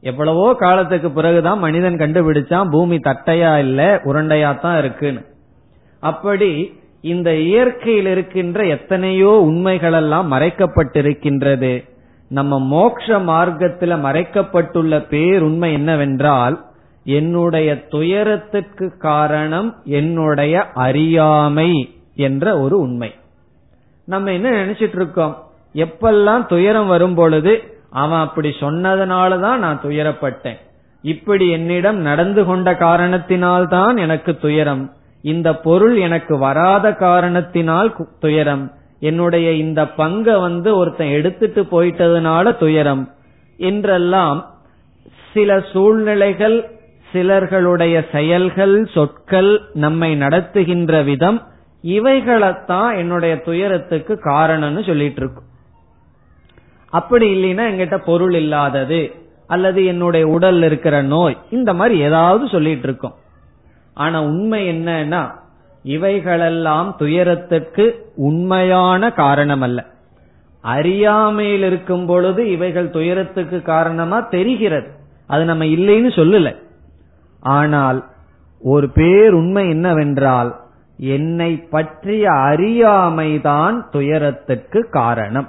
[0.00, 5.24] எவ்வளவோ காலத்துக்கு பிறகுதான் மனிதன் கண்டுபிடிச்சான் பூமி தட்டையா இல்ல உரண்டையா தான் இருக்குன்னு.
[6.00, 11.88] அப்படி இந்த இயற்கையில் இருக்கின்ற எத்தனையோ உண்மைகள் எல்லாம் மறைக்கப்பட்டிருக்கின்றது.
[12.28, 16.64] நம்ம மோக்ஷ மார்க்கத்தில் மறைக்கப்பட்டுள்ள பேருண்மை என்னவென்றால்
[17.04, 23.14] என்னுடைய துயரத்துக்கு காரணம் என்னுடைய அறியாமை என்ற ஒரு உண்மை.
[24.04, 25.42] நம்ம என்ன நினைச்சிட்டு இருக்கோம்
[25.74, 30.58] எப்பெல்லாம் துயரம் வரும் பொழுது அவன் அப்படி சொன்னதுனாலதான் நான் துயரப்பட்டேன்.
[31.02, 34.92] இப்படி என்னிடம் நடந்து கொண்ட காரணத்தினால்தான் எனக்கு துயரம்.
[35.22, 38.72] இந்த பொருள் எனக்கு வராத காரணத்தினால் துயரம்.
[39.00, 43.14] என்னுடைய இந்த பங்க வந்து ஒருத்தன் எடுத்துட்டு போயிட்டதுனால துயரம்.
[43.56, 44.54] என்றெல்லாம்
[45.32, 46.70] சில சூழ்நிலைகள்
[47.12, 51.42] சிலர்களுடைய செயல்கள் சொற்கள் நம்மை நடத்துகின்ற விதம்
[51.82, 55.48] இவைகளைத்தான் என்னுடைய துயரத்துக்கு காரணம்னு சொல்லிட்டு இருக்கும்
[56.90, 59.12] அப்படி இல்லைன்னா எங்கிட்ட பொருள் இல்லாதது
[59.46, 63.14] அல்லது என்னுடைய உடல் இருக்கிற நோய் இந்த மாதிரி ஏதாவது சொல்லிட்டு இருக்கோம்
[64.00, 65.22] ஆனா உண்மை என்னன்னா
[65.82, 67.84] இவைகளெல்லாம் துயரத்திற்கு
[68.16, 69.80] உண்மையான காரணம் அல்ல
[70.62, 74.88] அறியாமையில் இருக்கும் பொழுது இவைகள் துயரத்துக்கு காரணமா தெரிகிறது.
[75.26, 76.48] அது நம்ம இல்லைன்னு சொல்லல.
[77.40, 78.00] ஆனால்
[78.60, 80.50] ஒரு பேர் உண்மை என்னவென்றால்
[80.96, 85.48] என்னை பற்றிய அறியாமைதான் துயரத்துக்கு காரணம்.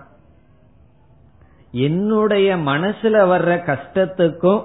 [1.72, 4.62] என்னுடைய மனசுல வர்ற கஷ்டத்துக்கும்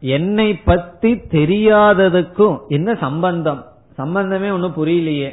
[0.00, 3.64] என்னை பத்தி தெரியாததுக்கும் என்ன சம்பந்தம்?
[3.94, 5.30] சம்பந்தமே ஒன்னும் புரியலையே.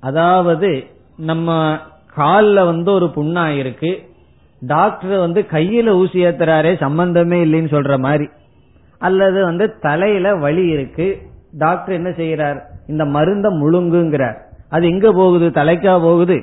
[0.00, 0.84] அதாவது
[1.16, 1.76] நம்ம
[2.16, 4.02] கால்ல வந்து ஒரு புண்ணா இருக்கு
[4.60, 8.28] டாக்டர் வந்து கையில ஊசி ஏத்துறாரே சம்பந்தமே இல்லைன்னு சொல்ற மாதிரி.
[8.98, 11.18] அல்லது வந்து தலையில வலி இருக்கு.
[11.52, 12.60] டாக்டர் என்ன செய்யறார்?
[12.86, 14.36] இந்த மருந்த முழுங்குங்கிறார்.
[14.68, 15.48] அது எங்க போகுது?
[15.48, 16.42] தலைக்கா போகுது?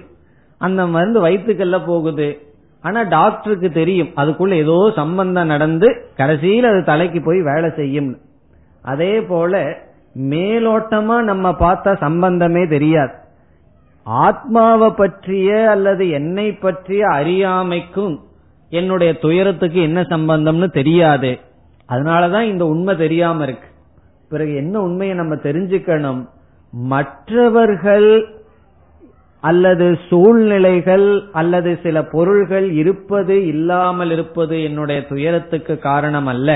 [0.57, 2.44] அந்த மருந்து வயிற்றுக்கல்ல போகுது.
[2.85, 4.11] ஆனா டாக்டருக்கு தெரியும்.
[4.15, 8.11] அதுக்குள்ள ஏதோ சம்பந்தம் நடந்து கடைசியில் அது தலைக்கு போய் வேலை செய்யும்.
[8.81, 9.53] அதே போல
[10.29, 13.13] மேலோட்டமா நம்ம பார்த்தா சம்பந்தமே தெரியாது.
[14.03, 18.15] ஆத்மாவை பற்றிய அல்லது என்னை பற்றிய அறியாமைக்கும்
[18.69, 21.39] என்னுடைய துயரத்துக்கு என்ன சம்பந்தம்னு தெரியாது.
[21.89, 23.67] அதனாலதான் இந்த உண்மை தெரியாம இருக்கு.
[24.29, 26.21] பிறகு என்ன உண்மையை நம்ம தெரிஞ்சுக்கணும்?
[26.71, 28.09] மற்றவர்கள்
[29.49, 36.51] அல்லது சூழ்நிலைகள் அல்லது சில பொருள்கள் இருப்பது இல்லாமல் இருப்பது என்னுடைய துயரத்துக்கு காரணம் அல்ல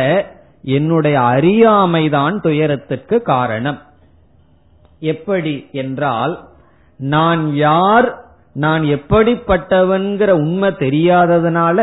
[0.77, 3.79] என்னுடைய அறியாமைதான் துயரத்துக்கு காரணம்.
[5.13, 6.33] எப்படி என்றால்
[6.99, 8.09] நான் யார்
[8.55, 11.77] நான் எப்படிப்பட்டவன்கிற உண்மை தெரியாததுனால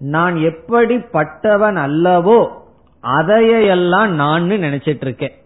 [0.00, 2.40] நான் எப்படிப்பட்டவன் அல்லவோ
[3.04, 5.36] அதையெல்லாம் நான் நினைச்சிட்டு இருக்கேன்.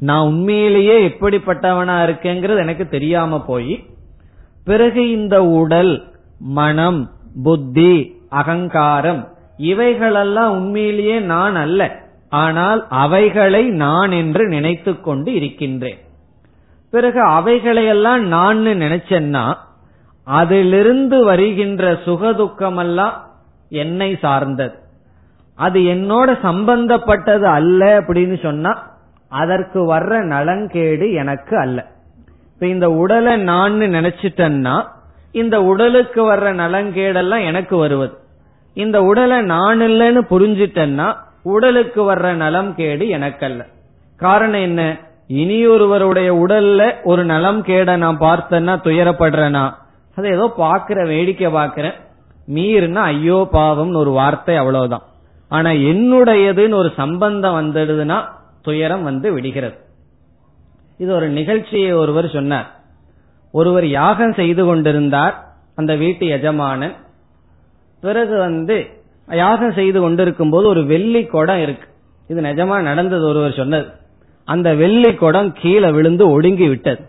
[0.00, 3.74] நான் உண்மையிலேயே எப்படிப்பட்டவனா இருக்கேங்கிறது எனக்கு தெரியாம போய்
[4.70, 5.94] பிறகு இந்த உடல்
[6.38, 7.10] மனம்
[7.44, 7.92] புத்தி
[8.28, 9.22] அகங்காரம்
[9.56, 11.80] இவைகளெல்லாம் உண்மையிலேயே நான் அல்ல.
[12.28, 16.00] ஆனால் அவைகளை நான் என்று நினைத்து கொண்டு இருக்கின்றேன்.
[16.90, 19.44] பிறகு அவைகளையெல்லாம் நான் நினைச்சேன்னா
[20.26, 23.16] அதிலிருந்து வருகின்ற சுகதுக்கமெல்லாம்
[23.70, 24.76] என்னை சார்ந்தது.
[25.54, 28.72] அது என்னோட சம்பந்தப்பட்டது அல்ல அப்படின்னு சொன்னா
[29.28, 31.78] அதற்கு வர்ற நலங்கேடு எனக்கு அல்ல.
[32.60, 34.86] இப்ப இந்த உடலை நான் நினைச்சிட்டேன்னா
[35.32, 38.18] இந்த உடலுக்கு வர்ற நலங்கேடெல்லாம் எனக்கு வருவது.
[38.74, 43.66] இந்த உடலை நான் இல்லைன்னு புரிஞ்சிட்டேன்னா உடலுக்கு வர்ற நலம் கேடு எனக்கல்ல.
[44.16, 44.96] காரணம் என்ன?
[45.26, 49.74] இனி ஒருவருடைய உடல்ல ஒரு நலம் கேட நான் பார்த்தேன்னா துயரப்படுறேனா
[50.14, 51.94] அதை ஏதோ பாக்குற வேடிக்கை பாக்குறேன்
[52.54, 55.02] மீறினா ஐயோ பாவம்னு ஒரு வார்த்தை அவ்வளவுதான்.
[55.48, 58.24] ஆனா என்னுடையதுன்னு ஒரு சம்பந்தம் வந்துடுதுன்னா
[58.62, 59.88] துயரம் வந்து விடுகிறது.
[61.00, 62.80] இது ஒரு நிகழ்ச்சியை ஒருவர் சொன்னார்.
[63.50, 66.94] ஒருவர் யாகம் செய்து கொண்டிருந்தார் அந்த வீட்டு எஜமானன்.
[68.00, 68.86] பிறகு வந்து
[69.28, 71.88] யாகம் செய்து கொண்டிருக்கும் போது ஒரு வெள்ளி குடம் இருக்கு.
[72.28, 73.88] இது நிஜமா நடந்தது ஒருவர் சொன்னது.
[74.44, 77.00] அந்த வெள்ளி குடம் கீழே விழுந்து ஒடுங்கி விட்டது.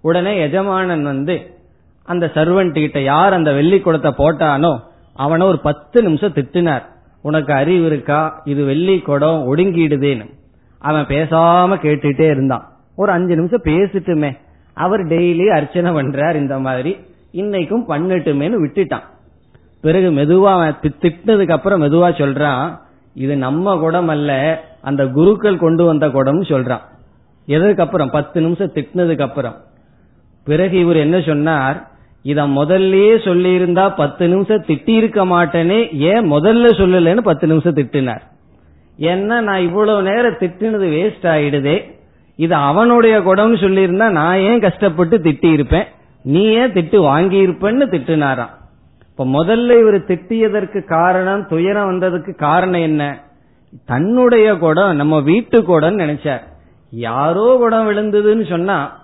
[0.00, 1.54] உடனே எஜமானன் வந்து
[2.02, 4.80] அந்த சர்வன்ட் கிட்ட யார் அந்த வெள்ளி குடத்தை போட்டானோ
[5.14, 6.82] அவனை ஒரு பத்து நிமிஷம் திட்டினார்.
[7.22, 8.42] உனக்கு அறிவு இருக்கா?
[8.44, 10.34] இது வெள்ளி குடம் ஒடுங்கிடுதேன்னு.
[10.78, 12.72] அவன் பேசாம கேட்டுட்டே இருந்தான்.
[12.94, 14.38] ஒரு அஞ்சு நிமிஷம் பேசிட்டுமே.
[14.72, 16.96] அவர் டெய்லி அர்ச்சனை பண்றார் இந்த மாதிரி.
[17.32, 19.02] இன்னைக்கும் பண்ணட்டுமேனு விட்டுட்டான்.
[19.80, 22.78] பிறகு மெதுவா திட்டினதுக்கு அப்புறம் மெதுவா சொல்றான்
[23.14, 26.80] இது நம்ம குடம் அல்ல அந்த குருக்கள் கொண்டு வந்த குடம்னு சொல்றான்.
[27.46, 28.10] எதற்கு அப்புறம்?
[28.10, 29.54] பத்து நிமிஷம் திட்டினதுக்கு அப்புறம்.
[30.44, 31.90] பிறகு இவர் என்ன சொன்னார்?
[32.22, 38.20] இத முதல்லயே சொல்லி இருந்தா பத்து நிமிஷம் திட்டி இருக்க மாட்டேனே ஏன் முதல்ல சொல்லலன்னு பத்து நிமிஷம் திட்டினார்.
[38.98, 41.92] ஏன்னா நான் இவ்வளவு நேரம் திட்டினது வேஸ்ட் ஆயிடுதே?
[42.36, 45.86] இது அவனுடைய குடம்னு சொல்லியிருந்தா நான் ஏன் கஷ்டப்பட்டு திட்டி இருப்பேன்
[46.22, 48.54] நீ ஏன் திட்டு வாங்கி இருப்பேன்னு திட்டுனாராம்.
[49.08, 53.02] இப்ப முதல்ல இவர் திட்டியதற்கு காரணம் துயரம் வந்ததுக்கு காரணம் என்ன?
[53.86, 56.42] தன்னுடைய குடம் நம்ம வீட்டு குடம் நினைச்சார்.
[56.90, 59.02] யாரோ குடம் விழுந்ததுன்னு சொன்னா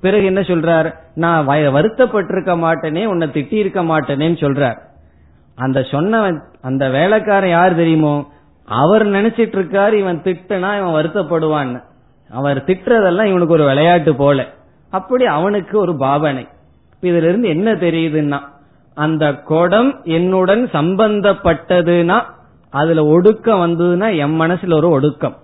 [0.00, 0.88] பிறகு என்ன சொல்றார்?
[1.14, 4.78] நான் வருத்தப்பட்டிருக்க மாட்டேனே உன்னை திட்டி இருக்க மாட்டேனேன்னு சொல்றார்.
[5.54, 6.22] அந்த சொன்ன
[6.62, 8.14] அந்த வேலைக்காரன் யார் தெரியுமோ?
[8.68, 11.78] அவர் நினைச்சிட்டு இருக்காரு இவன் திட்டனா இவன் வருத்தப்படுவான்னு.
[12.30, 14.46] அவர் திட்டுறதெல்லாம் இவனுக்கு ஒரு விளையாட்டு போல.
[14.90, 16.46] அப்படி அவனுக்கு ஒரு பாவனை.
[17.00, 18.38] இதுல இருந்து என்ன தெரியுதுன்னா
[18.94, 22.22] அந்த குடம் என்னுடன் சம்பந்தப்பட்டதுன்னா
[22.70, 25.36] அதுல ஒடுக்கம் வந்ததுன்னா என் மனசுல ஒரு ஒடுக்கம்.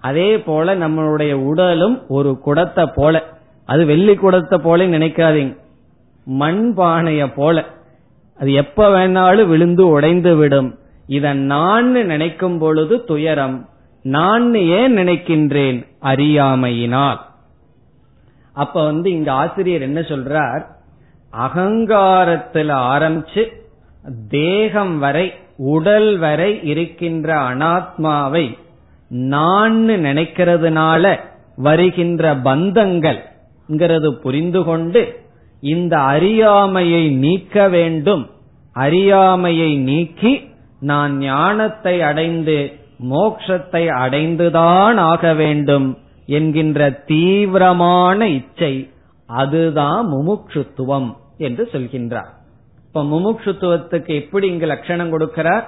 [0.00, 3.22] அதே போல நம்மளுடைய உடலும் ஒரு குடத்தை போல.
[3.64, 5.56] அது வெள்ளி குடத்தை போல நினைக்காதீங்க.
[6.24, 7.64] மண் பானைய போல.
[8.40, 10.78] அது எப்ப வேணாலும் விழுந்து உடைந்து விடும்.
[11.06, 13.68] இத நான் நினைக்கும் பொழுது துயரம்.
[14.02, 17.20] நான் ஏன் நினைக்கின்றேன் அறியாமையினால்?
[18.52, 20.62] அப்ப வந்து இங்க ஆசிரியர் என்ன சொல்றார்?
[21.32, 23.42] அகங்காரத்துல ஆரம்பிச்சு
[24.28, 28.58] தேகம் வரை உடல் வரை இருக்கின்ற அனாத்மாவை
[29.08, 31.18] நான் நினைக்கிறதுனால
[31.56, 33.20] வருகின்ற பந்தங்கள்
[34.22, 35.20] புரிந்து கொண்டு
[35.60, 38.30] இந்த அறியாமையை நீக்க வேண்டும்.
[38.72, 40.32] அறியாமையை நீக்கி
[40.80, 42.56] நான் ஞானத்தை அடைந்து
[43.04, 48.90] மோக்ஷத்தை அடைந்துதான் ஆக வேண்டும் என்கின்ற தீவிரமான இச்சை
[49.26, 52.30] அதுதான் முமுட்சுத்துவம் என்று சொல்கின்றார்.
[52.86, 55.64] இப்ப முமுட்சுத்துவத்துக்கு எப்படி இங்கு லட்சணம் கொடுக்கிறார்?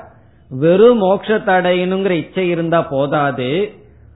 [0.48, 3.72] வெறும் மோட்சத்தை அடையணுங்கிற இச்சை இருந்தா போதாது.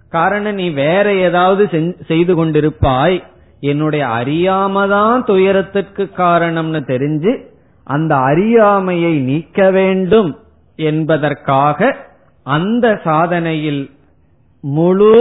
[0.08, 1.68] காரணம் நீ வேற ஏதாவது
[2.06, 3.22] செய்து கொண்டிருப்பாய்.
[3.60, 7.38] என்னுடைய அறியாமதான் துயரத்திற்கு காரணம்னு தெரிஞ்சு
[7.84, 10.38] அந்த அறியாமையை நீக்க வேண்டும்
[10.76, 11.96] என்பதற்காக
[12.47, 13.90] அந்த சாதனையில்
[14.61, 15.14] முழு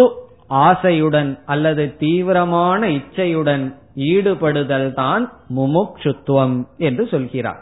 [0.50, 5.24] ஆசையுடன் அல்லது தீவிரமான இச்சையுடன் ஈடுபடுதல் தான்
[5.56, 7.62] முமுட்சுத்துவம் என்று சொல்கிறார்.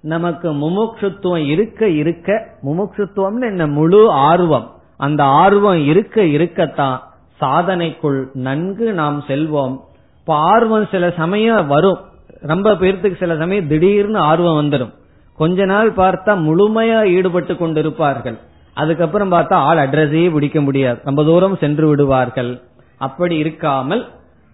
[0.00, 3.66] நமக்கு முமுட்சுத்துவம் இருக்க இருக்க முமுட்சுத்துவம் என்ன?
[3.66, 4.68] முழு ஆர்வம்.
[4.96, 6.98] அந்த ஆர்வம் இருக்க இருக்கத்தான்
[7.40, 9.76] சாதனைக்குள் நன்கு நாம் செல்வோம்.
[10.18, 11.98] இப்ப ஆர்வம் சில சமயம் வரும்.
[12.40, 14.94] ரொம்ப பேர்த்துக்கு சில சமயம் திடீர்னு ஆர்வம் வந்துடும்
[15.38, 18.38] கொஞ்ச நாள் பார்த்தா முழுமையா ஈடுபட்டு கொண்டிருப்பார்கள்.
[18.74, 20.98] அதுக்கப்புறம் பார்த்தா ஆள் அட்ரஸே பிடிக்க முடியாது.
[21.04, 22.52] ரொம்ப தூரம் சென்று விடுவார்கள்.
[22.96, 24.02] அப்படி இருக்காமல்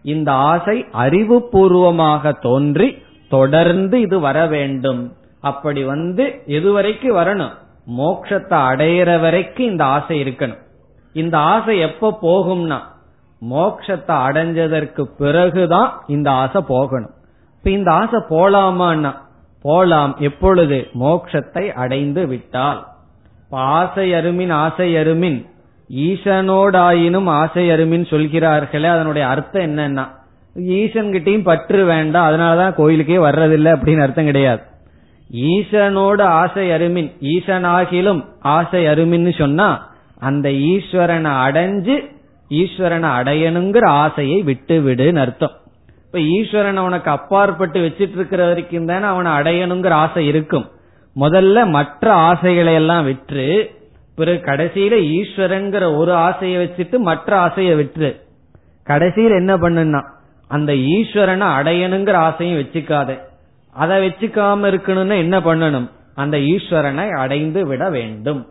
[0.03, 2.89] இந்த ஆசை அறிவுபூர்வமாக தோன்றி
[3.29, 5.03] தொடர்ந்து இது வர வேண்டும்.
[5.41, 7.55] அப்படி வந்து எதுவரைக்கு வரணும்?
[7.99, 10.63] மோட்சத்தை அடையிற வரைக்கும் இந்த ஆசை இருக்கணும்.
[11.13, 12.79] இந்த ஆசை எப்ப போகும்னா
[13.51, 17.15] மோக்ஷத்தை அடைஞ்சதற்கு பிறகுதான் இந்த ஆசை போகணும்.
[17.57, 19.13] இப்ப இந்த ஆசை போலாமான்னா
[19.65, 20.13] போலாம்.
[20.19, 22.81] எப்பொழுது மோக்ஷத்தை அடைந்து விட்டால்
[23.51, 25.39] ஆசை அருமின் ஆசை அருமின்
[26.07, 30.05] ஈசனோடாயினும் ஆசை அருமின் சொல்கிறார்களே அதனுடைய அர்த்தம் என்னன்னா
[30.79, 34.63] ஈசன்கிட்டையும் பற்று வேண்டாம் அதனாலதான் கோயிலுக்கே வர்றதில்லை அப்படின்னு அர்த்தம் கிடையாது.
[35.53, 38.23] ஈசனோடு ஆசை அருமின் ஈசனாகிலும்
[38.57, 39.69] ஆசை அருமின்னு சொன்னா
[40.21, 41.97] அந்த ஈஸ்வரனை அடைஞ்சு
[42.61, 45.57] ஈஸ்வரனை அடையணுங்கிற ஆசையை விட்டு விடுன்னு அர்த்தம்.
[46.15, 50.71] இப்ப ஈஸ்வரன் உனக்கு அப்பாற்பட்டு வச்சிட்டு இருக்கிற வரைக்கும் தானே அவனை அடையணுங்கிற ஆசை இருக்கும்.
[51.17, 53.71] முதல்ல மற்ற ஆசைகளை எல்லாம் விற்று
[54.15, 58.27] பிறகு கடைசியில ஈஸ்வரங்கிற ஒரு ஆசையை வச்சுட்டு மற்ற ஆசையை விற்று.
[58.83, 60.03] கடைசியில் என்ன பண்ணுனா
[60.49, 63.19] அந்த ஈஸ்வரனை அடையணுங்கிற ஆசையும் வச்சுக்காத.
[63.73, 65.91] அதை வச்சுக்காம இருக்கணும்னு என்ன பண்ணணும்?
[66.15, 68.47] அந்த ஈஸ்வரனை அடைந்து விட வேண்டும்.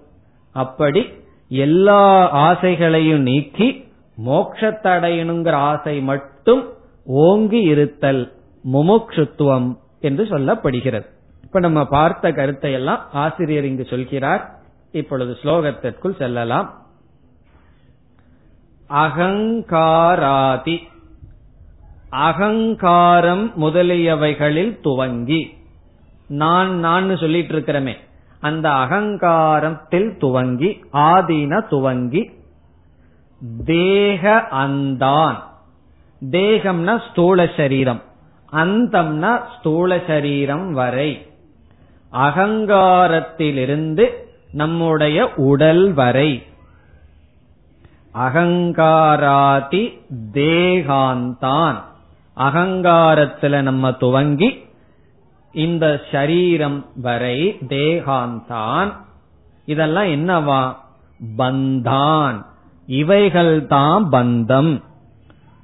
[0.52, 1.14] அப்படி
[1.48, 3.92] எல்லா ஆசைகளையும் நீக்கி
[4.26, 6.73] மோட்சத்தடையணுங்கிற ஆசை மட்டும்
[7.06, 8.34] ஓங்கி இருத்தல்
[8.74, 11.06] முமுட்சுத்துவம் என்று சொல்லப்படுகிறது.
[11.44, 14.50] இப்ப நம்ம பார்த்த கருத்தை எல்லாம் ஆசிரியர் இங்கு சொல்கிறார்.
[14.92, 16.82] இப்பொழுது ஸ்லோகத்திற்குள் செல்லலாம்.
[18.90, 20.78] அகங்காராதி
[22.10, 25.58] அகங்காரம் முதலியவைகளில் துவங்கி
[26.28, 27.96] நான் நான் சொல்லிட்டு இருக்கிறமே
[28.40, 32.32] அந்த அகங்காரத்தில் துவங்கி ஆதீன துவங்கி
[33.66, 35.38] தேக அந்தான்
[36.32, 38.02] தேகம்னா ஸ்தூல சரீரம்
[38.52, 41.28] அந்தம்னா ஸ்தூல சரீரம் வரை.
[42.14, 44.08] அகங்காரத்திலிருந்து
[44.52, 46.44] நம்முடைய உடல் வரை.
[48.14, 50.02] அகங்காராதி
[50.34, 51.82] தேகாந்தான்.
[52.38, 54.66] அகங்காரத்துல நம்ம துவங்கி
[55.54, 58.94] இந்த சரீரம் வரை தேகாந்தான்.
[59.66, 60.76] இதெல்லாம் என்னவா?
[61.38, 62.46] பந்தான்.
[62.88, 64.82] இவைகள்தான் பந்தம்.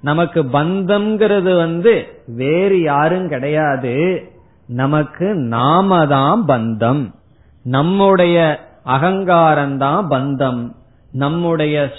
[0.02, 4.24] நமக்கு பந்தம்ங்கிறது வந்து வேறு யாரும் கிடையாது.
[4.66, 7.14] நமக்கு நாம தான் பந்தம்.
[7.62, 10.72] நம்முடைய அகங்காரம்தான் பந்தம்.
[11.12, 11.91] நம்முடைய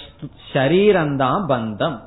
[0.53, 1.99] சரீரம்தான் பந்தம்.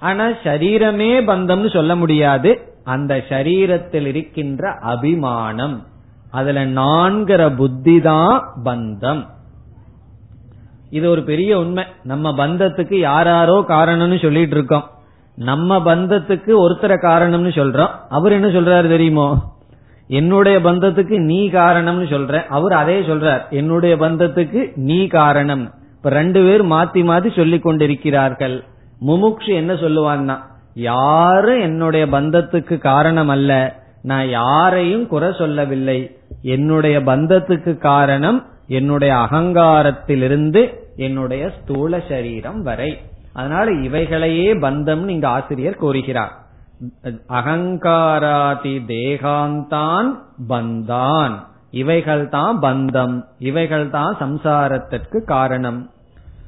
[0.00, 2.72] ஆனா சரீரமே பந்தம்னு சொல்ல முடியாது.
[2.84, 5.86] அந்த சரீரத்தில் இருக்கின்ற அபிமானம்.
[6.30, 9.26] அதுல நான்கிற புத்தி தான் பந்தம்.
[10.90, 11.84] இது ஒரு பெரிய உண்மை.
[12.02, 14.90] நம்ம பந்தத்துக்கு யாராரோ காரணம்னு சொல்லிட்டு இருக்கோம்
[15.34, 17.88] நம்ம பந்தத்துக்கு ஒருத்தர காரணம்னு சொல்றோம்.
[18.08, 19.56] அவர் என்ன சொல்றாரு தெரியுமோ?
[20.08, 22.46] என்னுடைய பந்தத்துக்கு நீ காரணம்னு சொல்ற.
[22.46, 23.40] அவர் அதே சொல்றார்.
[23.50, 25.74] என்னுடைய பந்தத்துக்கு நீ காரணம்.
[25.96, 28.64] இப்ப ரெண்டு பேர் மாத்தி மாத்தி சொல்லிக் கொண்டிருக்கிறார்கள்.
[29.06, 30.38] முமுக்ஷு என்ன சொல்லுவான்னா
[30.74, 33.76] யாரும் என்னுடைய பந்தத்துக்கு காரணம் அல்ல.
[34.02, 36.16] நான் யாரையும் குறை சொல்லவில்லை.
[36.42, 43.00] என்னுடைய பந்தத்துக்கு காரணம் என்னுடைய அகங்காரத்திலிருந்து என்னுடைய ஸ்தூல சரீரம் வரை.
[43.32, 46.32] அதனால இவைகளையே பந்தம்னு இங்க ஆசிரியர் கூறுகிறார்.
[47.28, 50.14] அகங்காராதி தேகாந்தான்
[50.48, 51.34] பந்தான்.
[51.70, 53.22] இவைகள் தான் பந்தம்.
[53.38, 55.90] இவைகள் தான் சம்சாரத்திற்கு காரணம்.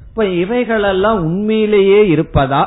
[0.08, 2.66] இப்ப இவைகளெல்லாம் உண்மையிலேயே இருப்பதா?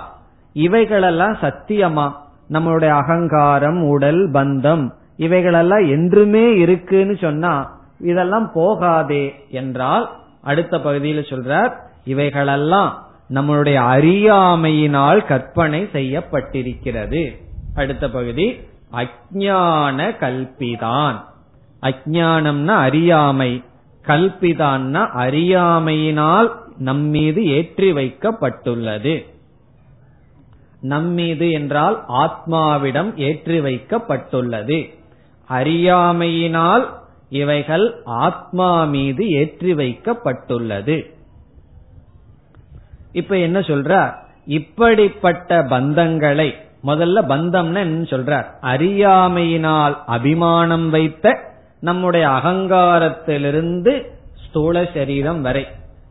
[0.53, 2.11] இவைகளெல்லாம் சத்தியமா?
[2.53, 11.71] நம்மளுடைய அகங்காரம் உடல் பந்தம் இவைகளெல்லாம் என்றுமே இருக்குன்னு சொன்னா இதெல்லாம் போகாதே என்றால் அடுத்த பகுதியில் சொல்றார்
[12.05, 17.41] இவைகளெல்லாம் நம்மளுடைய அறியாமையினால் கற்பனை செய்யப்பட்டிருக்கிறது.
[17.75, 18.59] அடுத்த பகுதி
[18.93, 21.15] அஜான கல்பிதான்.
[21.81, 23.63] அஜானம்னா அறியாமை.
[24.07, 29.25] கல்பிதான்னா அறியாமையினால் நம்மீது ஏற்றி வைக்கப்பட்டுள்ளது.
[30.81, 34.93] நம்மீது என்றால் ஆத்மாவிடம் ஏற்றி வைக்கப்பட்டுள்ளது.
[35.47, 37.02] அறியாமையினால்
[37.33, 41.11] இவைகள் ஆத்மா மீது ஏற்றி வைக்கப்பட்டுள்ளது.
[43.11, 44.13] இப்ப என்ன சொல்றார்?
[44.45, 48.45] இப்படிப்பட்ட பந்தங்களை முதல்ல பந்தம்னு என்ன சொல்றார்.
[48.61, 51.37] அறியாமையினால் அபிமானம் வைத்த
[51.79, 54.03] நம்முடைய அகங்காரத்திலிருந்து
[54.47, 55.67] ஸ்தூல சரீரம் வரை.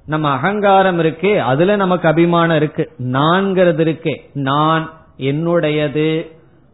[0.06, 2.90] நம்ம அகங்காரம் இருக்கே அதுல நமக்கு அபிமானம் இருக்கு.
[2.98, 6.30] நான்கிறது இருக்கே நான் என்னுடையது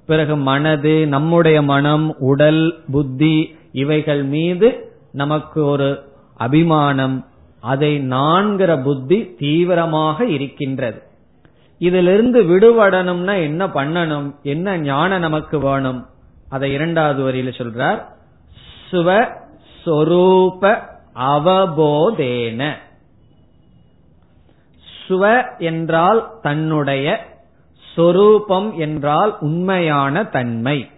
[0.06, 4.68] பிறகு மனது நம்முடைய மனம் உடல் புத்தி இவைகள் மீது
[5.12, 5.88] நமக்கு ஒரு
[6.36, 7.16] அபிமானம்
[7.60, 11.02] அதை நான்கிற புத்தி தீவிரமாக இருக்கின்றது.
[11.78, 16.06] இதிலிருந்து விடுபடணும்னா என்ன பண்ணணும் என்ன ஞானம் நமக்கு வேணும்?
[16.48, 18.00] அதை இரண்டாவது வரியில சொல்றார்.
[18.90, 19.08] சுவ
[19.84, 20.82] சொரூப
[21.14, 22.72] அவபோதேன.
[25.08, 27.06] சுவ என்றால் தன்னுடைய
[27.94, 30.90] சொரூபம் என்றால் உண்மையான தன்மை.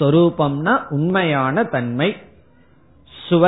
[0.00, 2.16] ஸ்வரூபம்னா உண்மையான தன்மை.
[3.28, 3.44] சுவ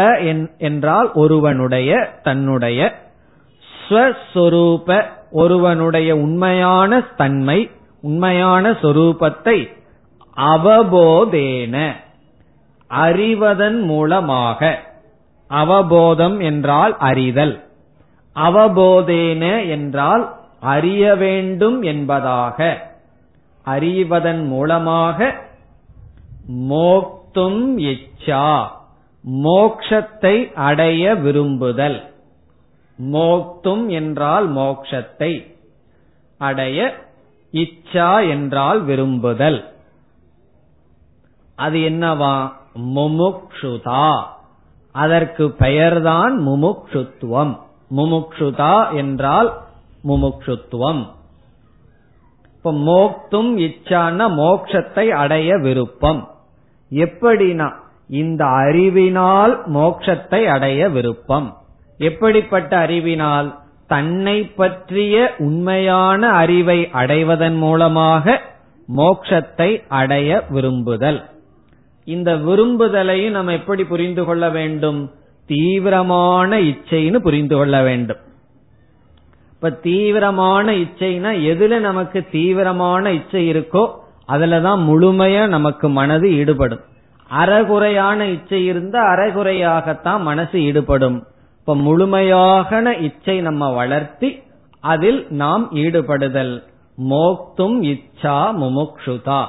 [0.58, 3.00] என்றால் ஒருவனுடைய தன்னுடைய.
[3.88, 7.70] ஸ்வஸ்வரூப ஒருவனுடைய உண்மையான தன்மை
[8.02, 9.80] உண்மையான சொரூபத்தை
[10.36, 11.92] அவபோதேன.
[12.86, 14.80] அறிவதன் மூலமாக.
[15.46, 17.64] அவபோதம் என்றால் அறிதல்.
[18.36, 22.90] அவபோதேன என்றால் அறிய வேண்டும் என்பதாக.
[23.62, 25.34] அறிவதன் மூலமாக
[26.50, 28.66] மோக்தும் இச்சா.
[29.30, 32.14] மோக்ஷத்தை அடைய விரும்புதல்.
[33.12, 35.56] மோக்தும் என்றால் மோக்ஷத்தை
[36.38, 37.06] அடைய
[37.52, 39.72] இச்சா என்றால் விரும்புதல்.
[41.56, 42.52] அது என்னவா?
[42.78, 44.22] முமுக்ஷுதா.
[44.92, 47.58] அதற்கு பெயர்தான் முமுக்ஷுத்துவம்.
[47.96, 49.62] முமுக்ஷுதா என்றால்
[50.04, 51.06] முமுக்ஷுத்துவம்.
[52.54, 56.31] இப்ப மோக்தும் இச்சான மோக்ஷத்தை அடைய விருப்பம்.
[56.92, 57.72] எப்படினா
[58.08, 61.56] இந்த அறிவினால் மோட்சத்தை அடைய விருப்பம்.
[61.98, 63.60] எப்படிப்பட்ட அறிவினால்?
[63.86, 68.40] தன்னை பற்றிய உண்மையான அறிவை அடைவதன் மூலமாக
[68.96, 71.30] மோக்ஷத்தை அடைய விரும்புதல்.
[72.04, 75.10] இந்த விரும்புதலையும் நம்ம எப்படி புரிந்து கொள்ள வேண்டும்?
[75.46, 78.18] தீவிரமான இச்சைன்னு புரிந்து கொள்ள வேண்டும்.
[79.52, 86.80] இப்ப தீவிரமான இச்சைனா எதுல நமக்கு தீவிரமான இச்சை இருக்கோ அதுலதான் முழுமையா நமக்கு மனது ஈடுபடும்.
[87.38, 91.26] அறகுறையான இச்சை இருந்தா அறகுறையாகத்தான் மனசு ஈடுபடும்.
[91.58, 94.42] இப்ப முழுமையாக இச்சை நம்ம வளர்த்தி
[94.80, 96.62] அதில் நாம் ஈடுபடுதல்.
[96.96, 99.44] மோக்தும் இச்சா முமுக்ஷுதா.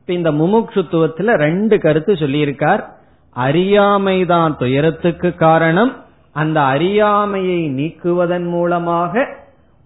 [0.00, 2.84] இப்ப இந்த முமுக்ஷுத்துவத்துல ரெண்டு கருத்து சொல்லியிருக்கார்.
[3.36, 6.04] அறியாமைதான் துயரத்துக்கு காரணம்.
[6.32, 9.26] அந்த அறியாமையை நீக்குவதன் மூலமாக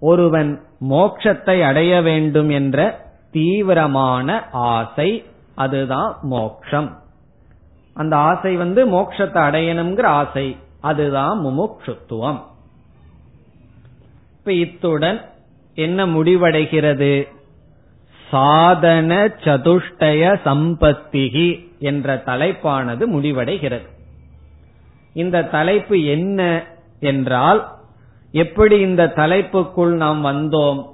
[0.01, 5.25] ஒருவன் மோக்ஷத்தை அடைய வேண்டும் என்ற தீவிரமான ஆசை
[5.55, 6.99] அதுதான் மோக்ஷம்.
[7.95, 12.41] அந்த ஆசை வந்து மோக்ஷத்தை அடையணுங்கிற ஆசை அதுதான் முமுட்சுத்துவம்
[14.39, 15.31] இப்ப இத்துடன்
[15.75, 17.29] என்ன முடிவடைகிறது?
[18.31, 23.87] சாதன சதுஷ்டய சம்பத்திகி என்ற தலைப்பானது முடிவடைகிறது.
[25.13, 26.67] இந்த தலைப்பு என்ன
[27.01, 27.75] என்றால்
[28.33, 30.89] எப்படி இந்த தலைப்புக்குள் நாம் வந்தோம்?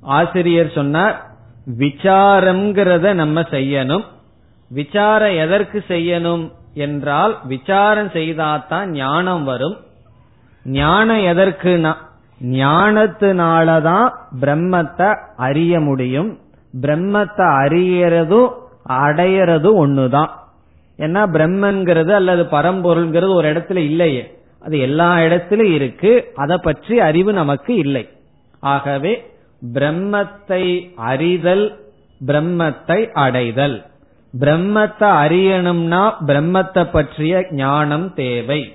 [0.00, 1.29] ஆசிரியர் சொன்னார்
[1.78, 4.04] விசாரம்ங்கிறத நம்ம செய்யணும்.
[4.68, 9.76] விசாரம் எதற்கு செய்யணும் என்றால் விசாரம் செய்தாதான் ஞானம் வரும்.
[10.64, 11.94] ஞானம் எதற்குனா
[12.42, 16.38] ஞானத்தினாலதான் பிரம்மத்தை அறிய முடியும்.
[16.80, 18.50] பிரம்மத்தை அறியறதும்
[18.88, 20.28] அடையறதும் ஒண்ணுதான்.
[20.98, 24.38] ஏன்னா பிரம்மன்கிறது அல்லது பரம்பொருள்ங்கிறது ஒரு இடத்துல இல்லையே.
[24.60, 26.32] அது எல்லா இடத்திலும் இருக்கு.
[26.34, 28.08] அதை பற்றி அறிவு நமக்கு இல்லை.
[28.60, 29.32] ஆகவே
[29.62, 31.78] பிரம்மத்தை அறிதல்
[32.26, 33.84] பிரம்மத்தை அடைதல்.
[34.40, 38.72] பிரம்மத்தை அறியணும்னா பிரம்மத்தை பற்றிய ஞானம் தேவை.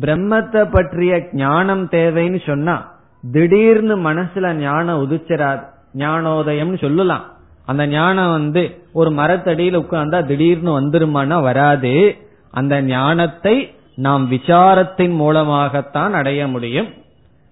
[0.00, 2.92] பிரம்மத்தை பற்றிய ஞானம் தேவைன்னு சொன்னா
[3.32, 5.62] திடீர்னு மனசுல ஞானம் உதிச்சிடாது
[5.94, 7.24] ஞானோதயம்னு சொல்லலாம்.
[7.66, 12.16] அந்த ஞானம் வந்து ஒரு மரத்தடியில் உட்கார்ந்தா திடீர்னு வந்துருமானா வராது.
[12.50, 16.88] அந்த ஞானத்தை நாம் விசாரத்தின் மூலமாகத்தான் அடைய முடியும்.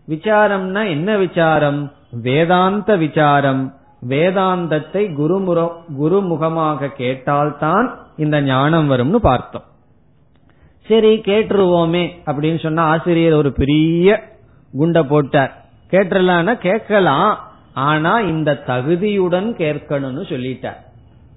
[0.08, 1.92] விசாரம்னா என்ன விசாரம்?
[2.10, 3.74] வேதாந்த விசாரம்
[4.08, 5.70] வேதாந்தத்தை குருமுற
[6.02, 9.62] குருமுகமாக கேட்டால்தான் இந்த ஞானம் வரும்னு பார்த்தோம்.
[10.88, 14.22] சரி கேட்டுருவோமே அப்படின்னு சொன்னா ஆசிரியர் ஒரு பெரிய
[14.78, 15.64] குண்ட போட்டார்.
[15.90, 17.38] கேட்டுலான்னா கேட்கலாம்
[17.74, 20.80] ஆனா இந்த தகுதியுடன் கேட்கணும்னு சொல்லிட்டார்.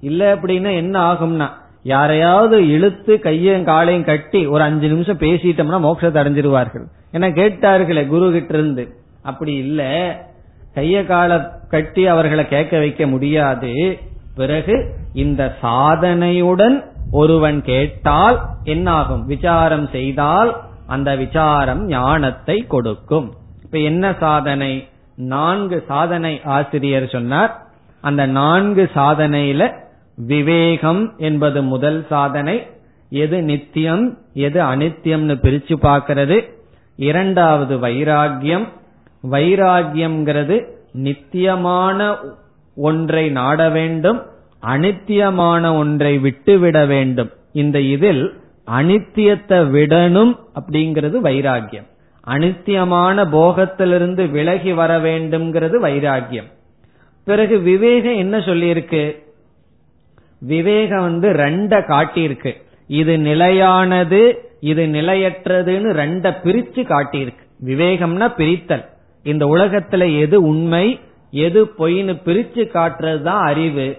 [0.02, 1.50] இல்ல அப்படின்னா என்ன ஆகும்னா
[1.84, 6.86] யாரையாவது இழுத்து கையும் காலையும் கட்டி ஒரு அஞ்சு நிமிஷம் பேசிட்டோம்னா மோட்சத்தை அடைஞ்சிருவார்கள்.
[7.14, 9.82] ஏன்னா கேட்டார்களே குரு கிட்ட இருந்து அப்படி இல்ல.
[10.76, 14.00] கைய கால கட்டி அவர்களை கேட்க வைக்க முடியாது.
[14.36, 19.26] பிறகு இந்த சாதனையுடன் ஒருவன் கேட்டால் என்னாகும்?
[19.26, 23.34] விசாரம் செய்தால் அந்த விசாரம் ஞானத்தை கொடுக்கும்.
[23.64, 24.88] இப்ப என்ன சாதனை?
[25.16, 27.66] நான்கு சாதனை ஆசிரியர் சொன்னார்.
[28.02, 29.74] அந்த நான்கு சாதனையில
[30.16, 32.68] விவேகம் என்பது முதல் சாதனை.
[33.10, 36.50] எது நித்தியம் எது அனித்தியம்னு பிரிச்சு பார்க்கிறது.
[36.96, 38.68] இரண்டாவது வைராகியம்
[39.30, 42.16] வைராகியம்ங்கிறது நித்தியமான
[42.76, 44.22] ஒன்றை நாட வேண்டும்
[44.62, 47.32] அனித்தியமான ஒன்றை விட்டுவிட வேண்டும்.
[47.52, 48.34] இந்த இதில்
[48.72, 51.90] அனித்தியத்தை விடணும் அப்படிங்கிறது வைராகியம்
[52.28, 56.50] அனித்தியமான போகத்திலிருந்து விலகி வர வேண்டும்ங்கிறது வைராகியம்
[57.24, 59.24] பிறகு விவேகம் என்ன சொல்லியிருக்கு?
[60.40, 62.62] விவேகம் வந்து ரெண்ட காட்டியிருக்கு.
[62.88, 67.46] இது நிலையானது இது நிலையற்றதுன்னு ரெண்ட பிரிச்சு காட்டியிருக்கு.
[67.66, 68.90] விவேகம்னா பிரித்தல்.
[69.24, 71.00] இந்த உலகத்துல எது உண்மை
[71.32, 73.98] எது பொய்னு பிரிச்சு காட்டுறது தான் அறிவு.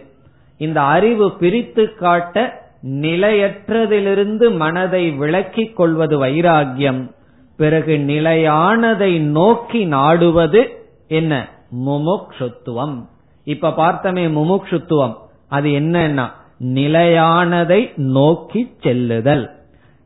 [0.56, 7.10] இந்த அறிவு பிரித்து காட்ட நிலையற்றதிலிருந்து மனதை விளக்கிக் கொள்வது வைராகியம்
[7.56, 11.48] பிறகு நிலையானதை நோக்கி நாடுவது என்ன?
[11.86, 13.06] முமுக்ஷுத்துவம்.
[13.44, 15.14] இப்ப பார்த்தமே முமுக்ஷுத்துவம்.
[15.48, 16.30] அது என்னன்னா
[16.64, 19.50] நிலையானதை நோக்கி செல்லுதல்.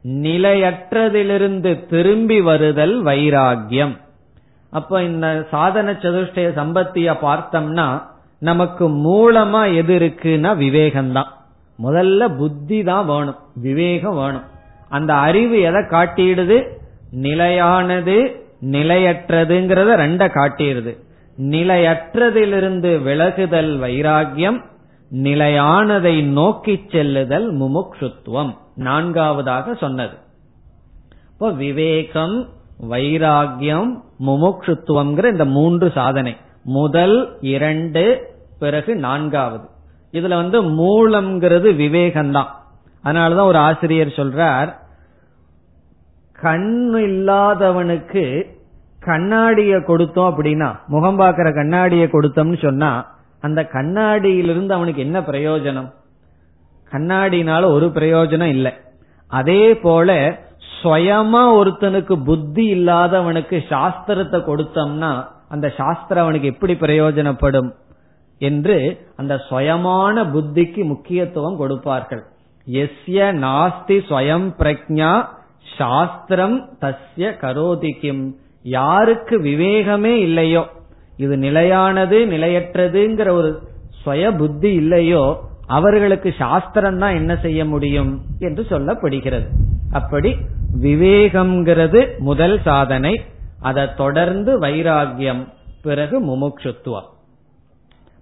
[0.09, 4.05] நிலையற்றதிலிருந்து திரும்பி வருதல் வைராகியம்
[4.71, 8.03] அப்ப இந்த சாதன சதுஷ்டய சம்பத்திய பார்த்தோம்னா
[8.39, 11.29] நமக்கு மூலமா எது இருக்குன்னா விவேகம்தான்.
[11.83, 14.43] முதல்ல புத்தி தான் வேணும் விவேகம் வேணும்.
[14.89, 16.69] அந்த அறிவு எதை காட்டிடுது?
[17.11, 20.97] நிலையானது நிலையற்றதுங்கிறத ரெண்ட காட்டிடுது.
[21.41, 24.65] நிலையற்றதிலிருந்து விலகுதல் வைராகியம்
[25.13, 28.57] நிலையானதை நோக்கி செல்லுதல் முமுக்ஷுத்துவம்.
[28.75, 30.17] நான்காவதாக சொன்னது.
[31.33, 32.49] இப்போ விவேகம்
[32.83, 36.37] வைராகியம் முமுக்ஷுத்துவம்ங்கிற இந்த மூன்று சாதனை.
[36.65, 39.69] முதல் இரண்டு பிறகு நான்காவது.
[40.13, 42.47] இதுல வந்து மூலம்ங்கிறது விவேகம்தான்.
[43.05, 44.75] அதனாலதான் ஒரு ஆசிரியர் சொல்றார்
[46.33, 48.55] கண் இல்லாதவனுக்கு
[49.07, 55.93] கண்ணாடிய கொடுத்தோம் அப்படின்னா முகம் பாக்குற கண்ணாடிய கொடுத்தோம்னு சொன்னா அந்த கண்ணாடியிலிருந்து அவனுக்கு என்ன பிரயோஜனம்?
[56.91, 58.73] கண்ணாடினால ஒரு பிரயோஜனம் இல்லை.
[59.29, 60.39] அதே போல
[60.81, 65.11] சுயமா ஒருத்தனுக்கு புத்தி இல்லாதவனுக்கு சாஸ்திரத்தை கொடுத்தோம்னா
[65.55, 67.71] அந்த சாஸ்திரம் அவனுக்கு எப்படி பிரயோஜனப்படும்
[68.41, 68.77] என்று
[69.21, 72.23] அந்த சுயமான புத்திக்கு முக்கியத்துவம் கொடுப்பார்கள்.
[72.67, 75.13] எஸ்ய நாஸ்தி ஸ்வயம் பிரக்ஞா
[75.79, 78.25] சாஸ்திரம் தஸ்ய கரோதிக்கும்
[78.77, 80.65] யாருக்கு விவேகமே இல்லையோ
[81.25, 83.51] இது நிலையானது நிலையற்றதுங்கிற ஒரு
[84.03, 85.23] சுய புத்தி இல்லையோ
[85.79, 89.49] அவர்களுக்கு சாஸ்திரம் தான் என்ன செய்ய முடியும் என்று சொல்லப்படுகிறது.
[89.97, 90.31] அப்படி
[90.83, 93.13] விவேகம்ங்கிறது முதல் சாதனை.
[93.61, 95.43] அதை தொடர்ந்து வைராகியம்
[95.83, 97.11] பிறகு முமுட்சுத்துவம்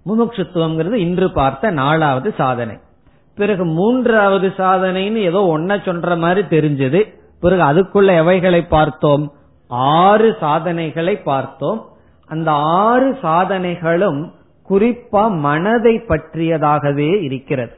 [0.05, 2.75] முமுட்சுத்துவம்ங்கிறது இன்று பார்த்த நாலாவது சாதனை.
[3.35, 6.99] பிறகு மூன்றாவது சாதனைன்னு ஏதோ ஒன்ன சொல்ற மாதிரி தெரிஞ்சது.
[7.41, 9.25] பிறகு அதுக்குள்ள எவைகளை பார்த்தோம்?
[9.67, 11.79] ஆறு சாதனைகளை பார்த்தோம்.
[12.27, 12.49] அந்த
[12.81, 14.21] ஆறு சாதனைகளும்
[14.69, 17.75] குறிப்பா மனதை பற்றியதாகவே இருக்கிறது.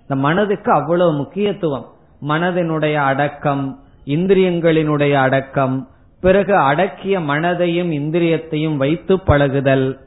[0.00, 1.86] இந்த மனதுக்கு அவ்வளவு முக்கியத்துவம்.
[2.28, 5.88] மனதினுடைய அடக்கம் இந்திரியங்களினுடைய அடக்கம்
[6.20, 9.98] பிறகு அடக்கிய மனதையும் இந்திரியத்தையும் வைத்து பழகுதல்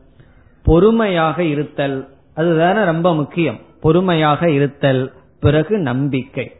[0.63, 3.59] பொறுமையாக இருத்தல் அதுதானே ரொம்ப முக்கியம்.
[3.81, 6.51] பொறுமையாக இருத்தல் பிறகு நம்பிக்கை.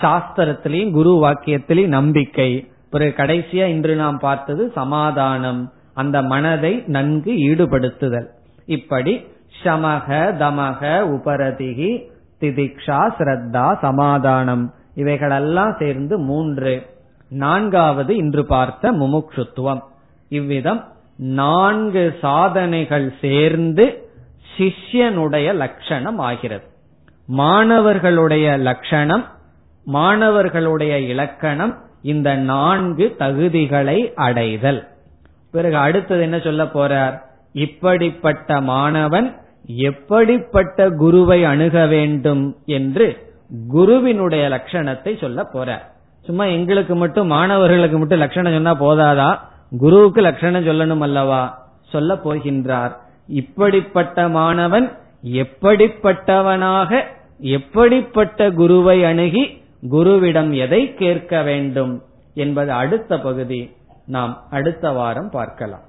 [0.00, 2.68] சாஸ்திரத்திலையும் குரு வாக்கியத்திலையும் நம்பிக்கை.
[2.90, 8.26] பிறகு கடைசியா இன்று நாம் பார்த்தது சமாதானம் அந்த மனதை நன்கு ஈடுபடுத்துதல்.
[8.66, 9.24] இப்படி
[9.62, 10.08] சமக
[10.42, 10.80] தமக
[11.14, 12.06] உபரதிகி
[12.40, 14.74] திதிக்ஷா ஸ்ரத்தா சமாதானம்.
[14.94, 16.86] இவைகளெல்லாம் சேர்ந்து மூன்று.
[17.28, 19.82] நான்காவது இன்று பார்த்த முமுட்சுத்துவம்
[20.28, 24.08] இவ்விதம் நான்கு சாதனைகள் சேர்ந்து
[24.58, 26.64] சிஷ்யனுடைய லட்சணம் ஆகிறது.
[27.26, 29.24] மாணவர்களுடைய லட்சணம்
[29.84, 34.88] மாணவர்களுடைய இலக்கணம் இந்த நான்கு தகுதிகளை அடைதல்.
[35.50, 37.20] பிறகு அடுத்தது என்ன சொல்ல போறார்?
[37.52, 39.36] இப்படிப்பட்ட மாணவன்
[39.66, 43.29] எப்படிப்பட்ட குருவை அணுக வேண்டும் என்று
[43.68, 45.92] குருவினுடைய லட்சணத்தை சொல்ல போற.
[46.24, 49.38] சும்மா எங்களுக்கு மட்டும் மாணவர்களுக்கு மட்டும் லட்சணம் சொன்னா போதாதா?
[49.78, 51.68] குருவுக்கு லட்சணம் சொல்லணும் அல்லவா?
[51.88, 52.96] சொல்ல போகின்றார்.
[53.26, 54.92] இப்படிப்பட்ட மாணவன்
[55.24, 57.02] எப்படிப்பட்டவனாக
[57.38, 62.02] எப்படிப்பட்ட குருவை அணுகி குருவிடம் எதை கேட்க வேண்டும்
[62.34, 63.76] என்பது அடுத்த பகுதி.
[64.06, 65.88] நாம் அடுத்த வாரம் பார்க்கலாம்.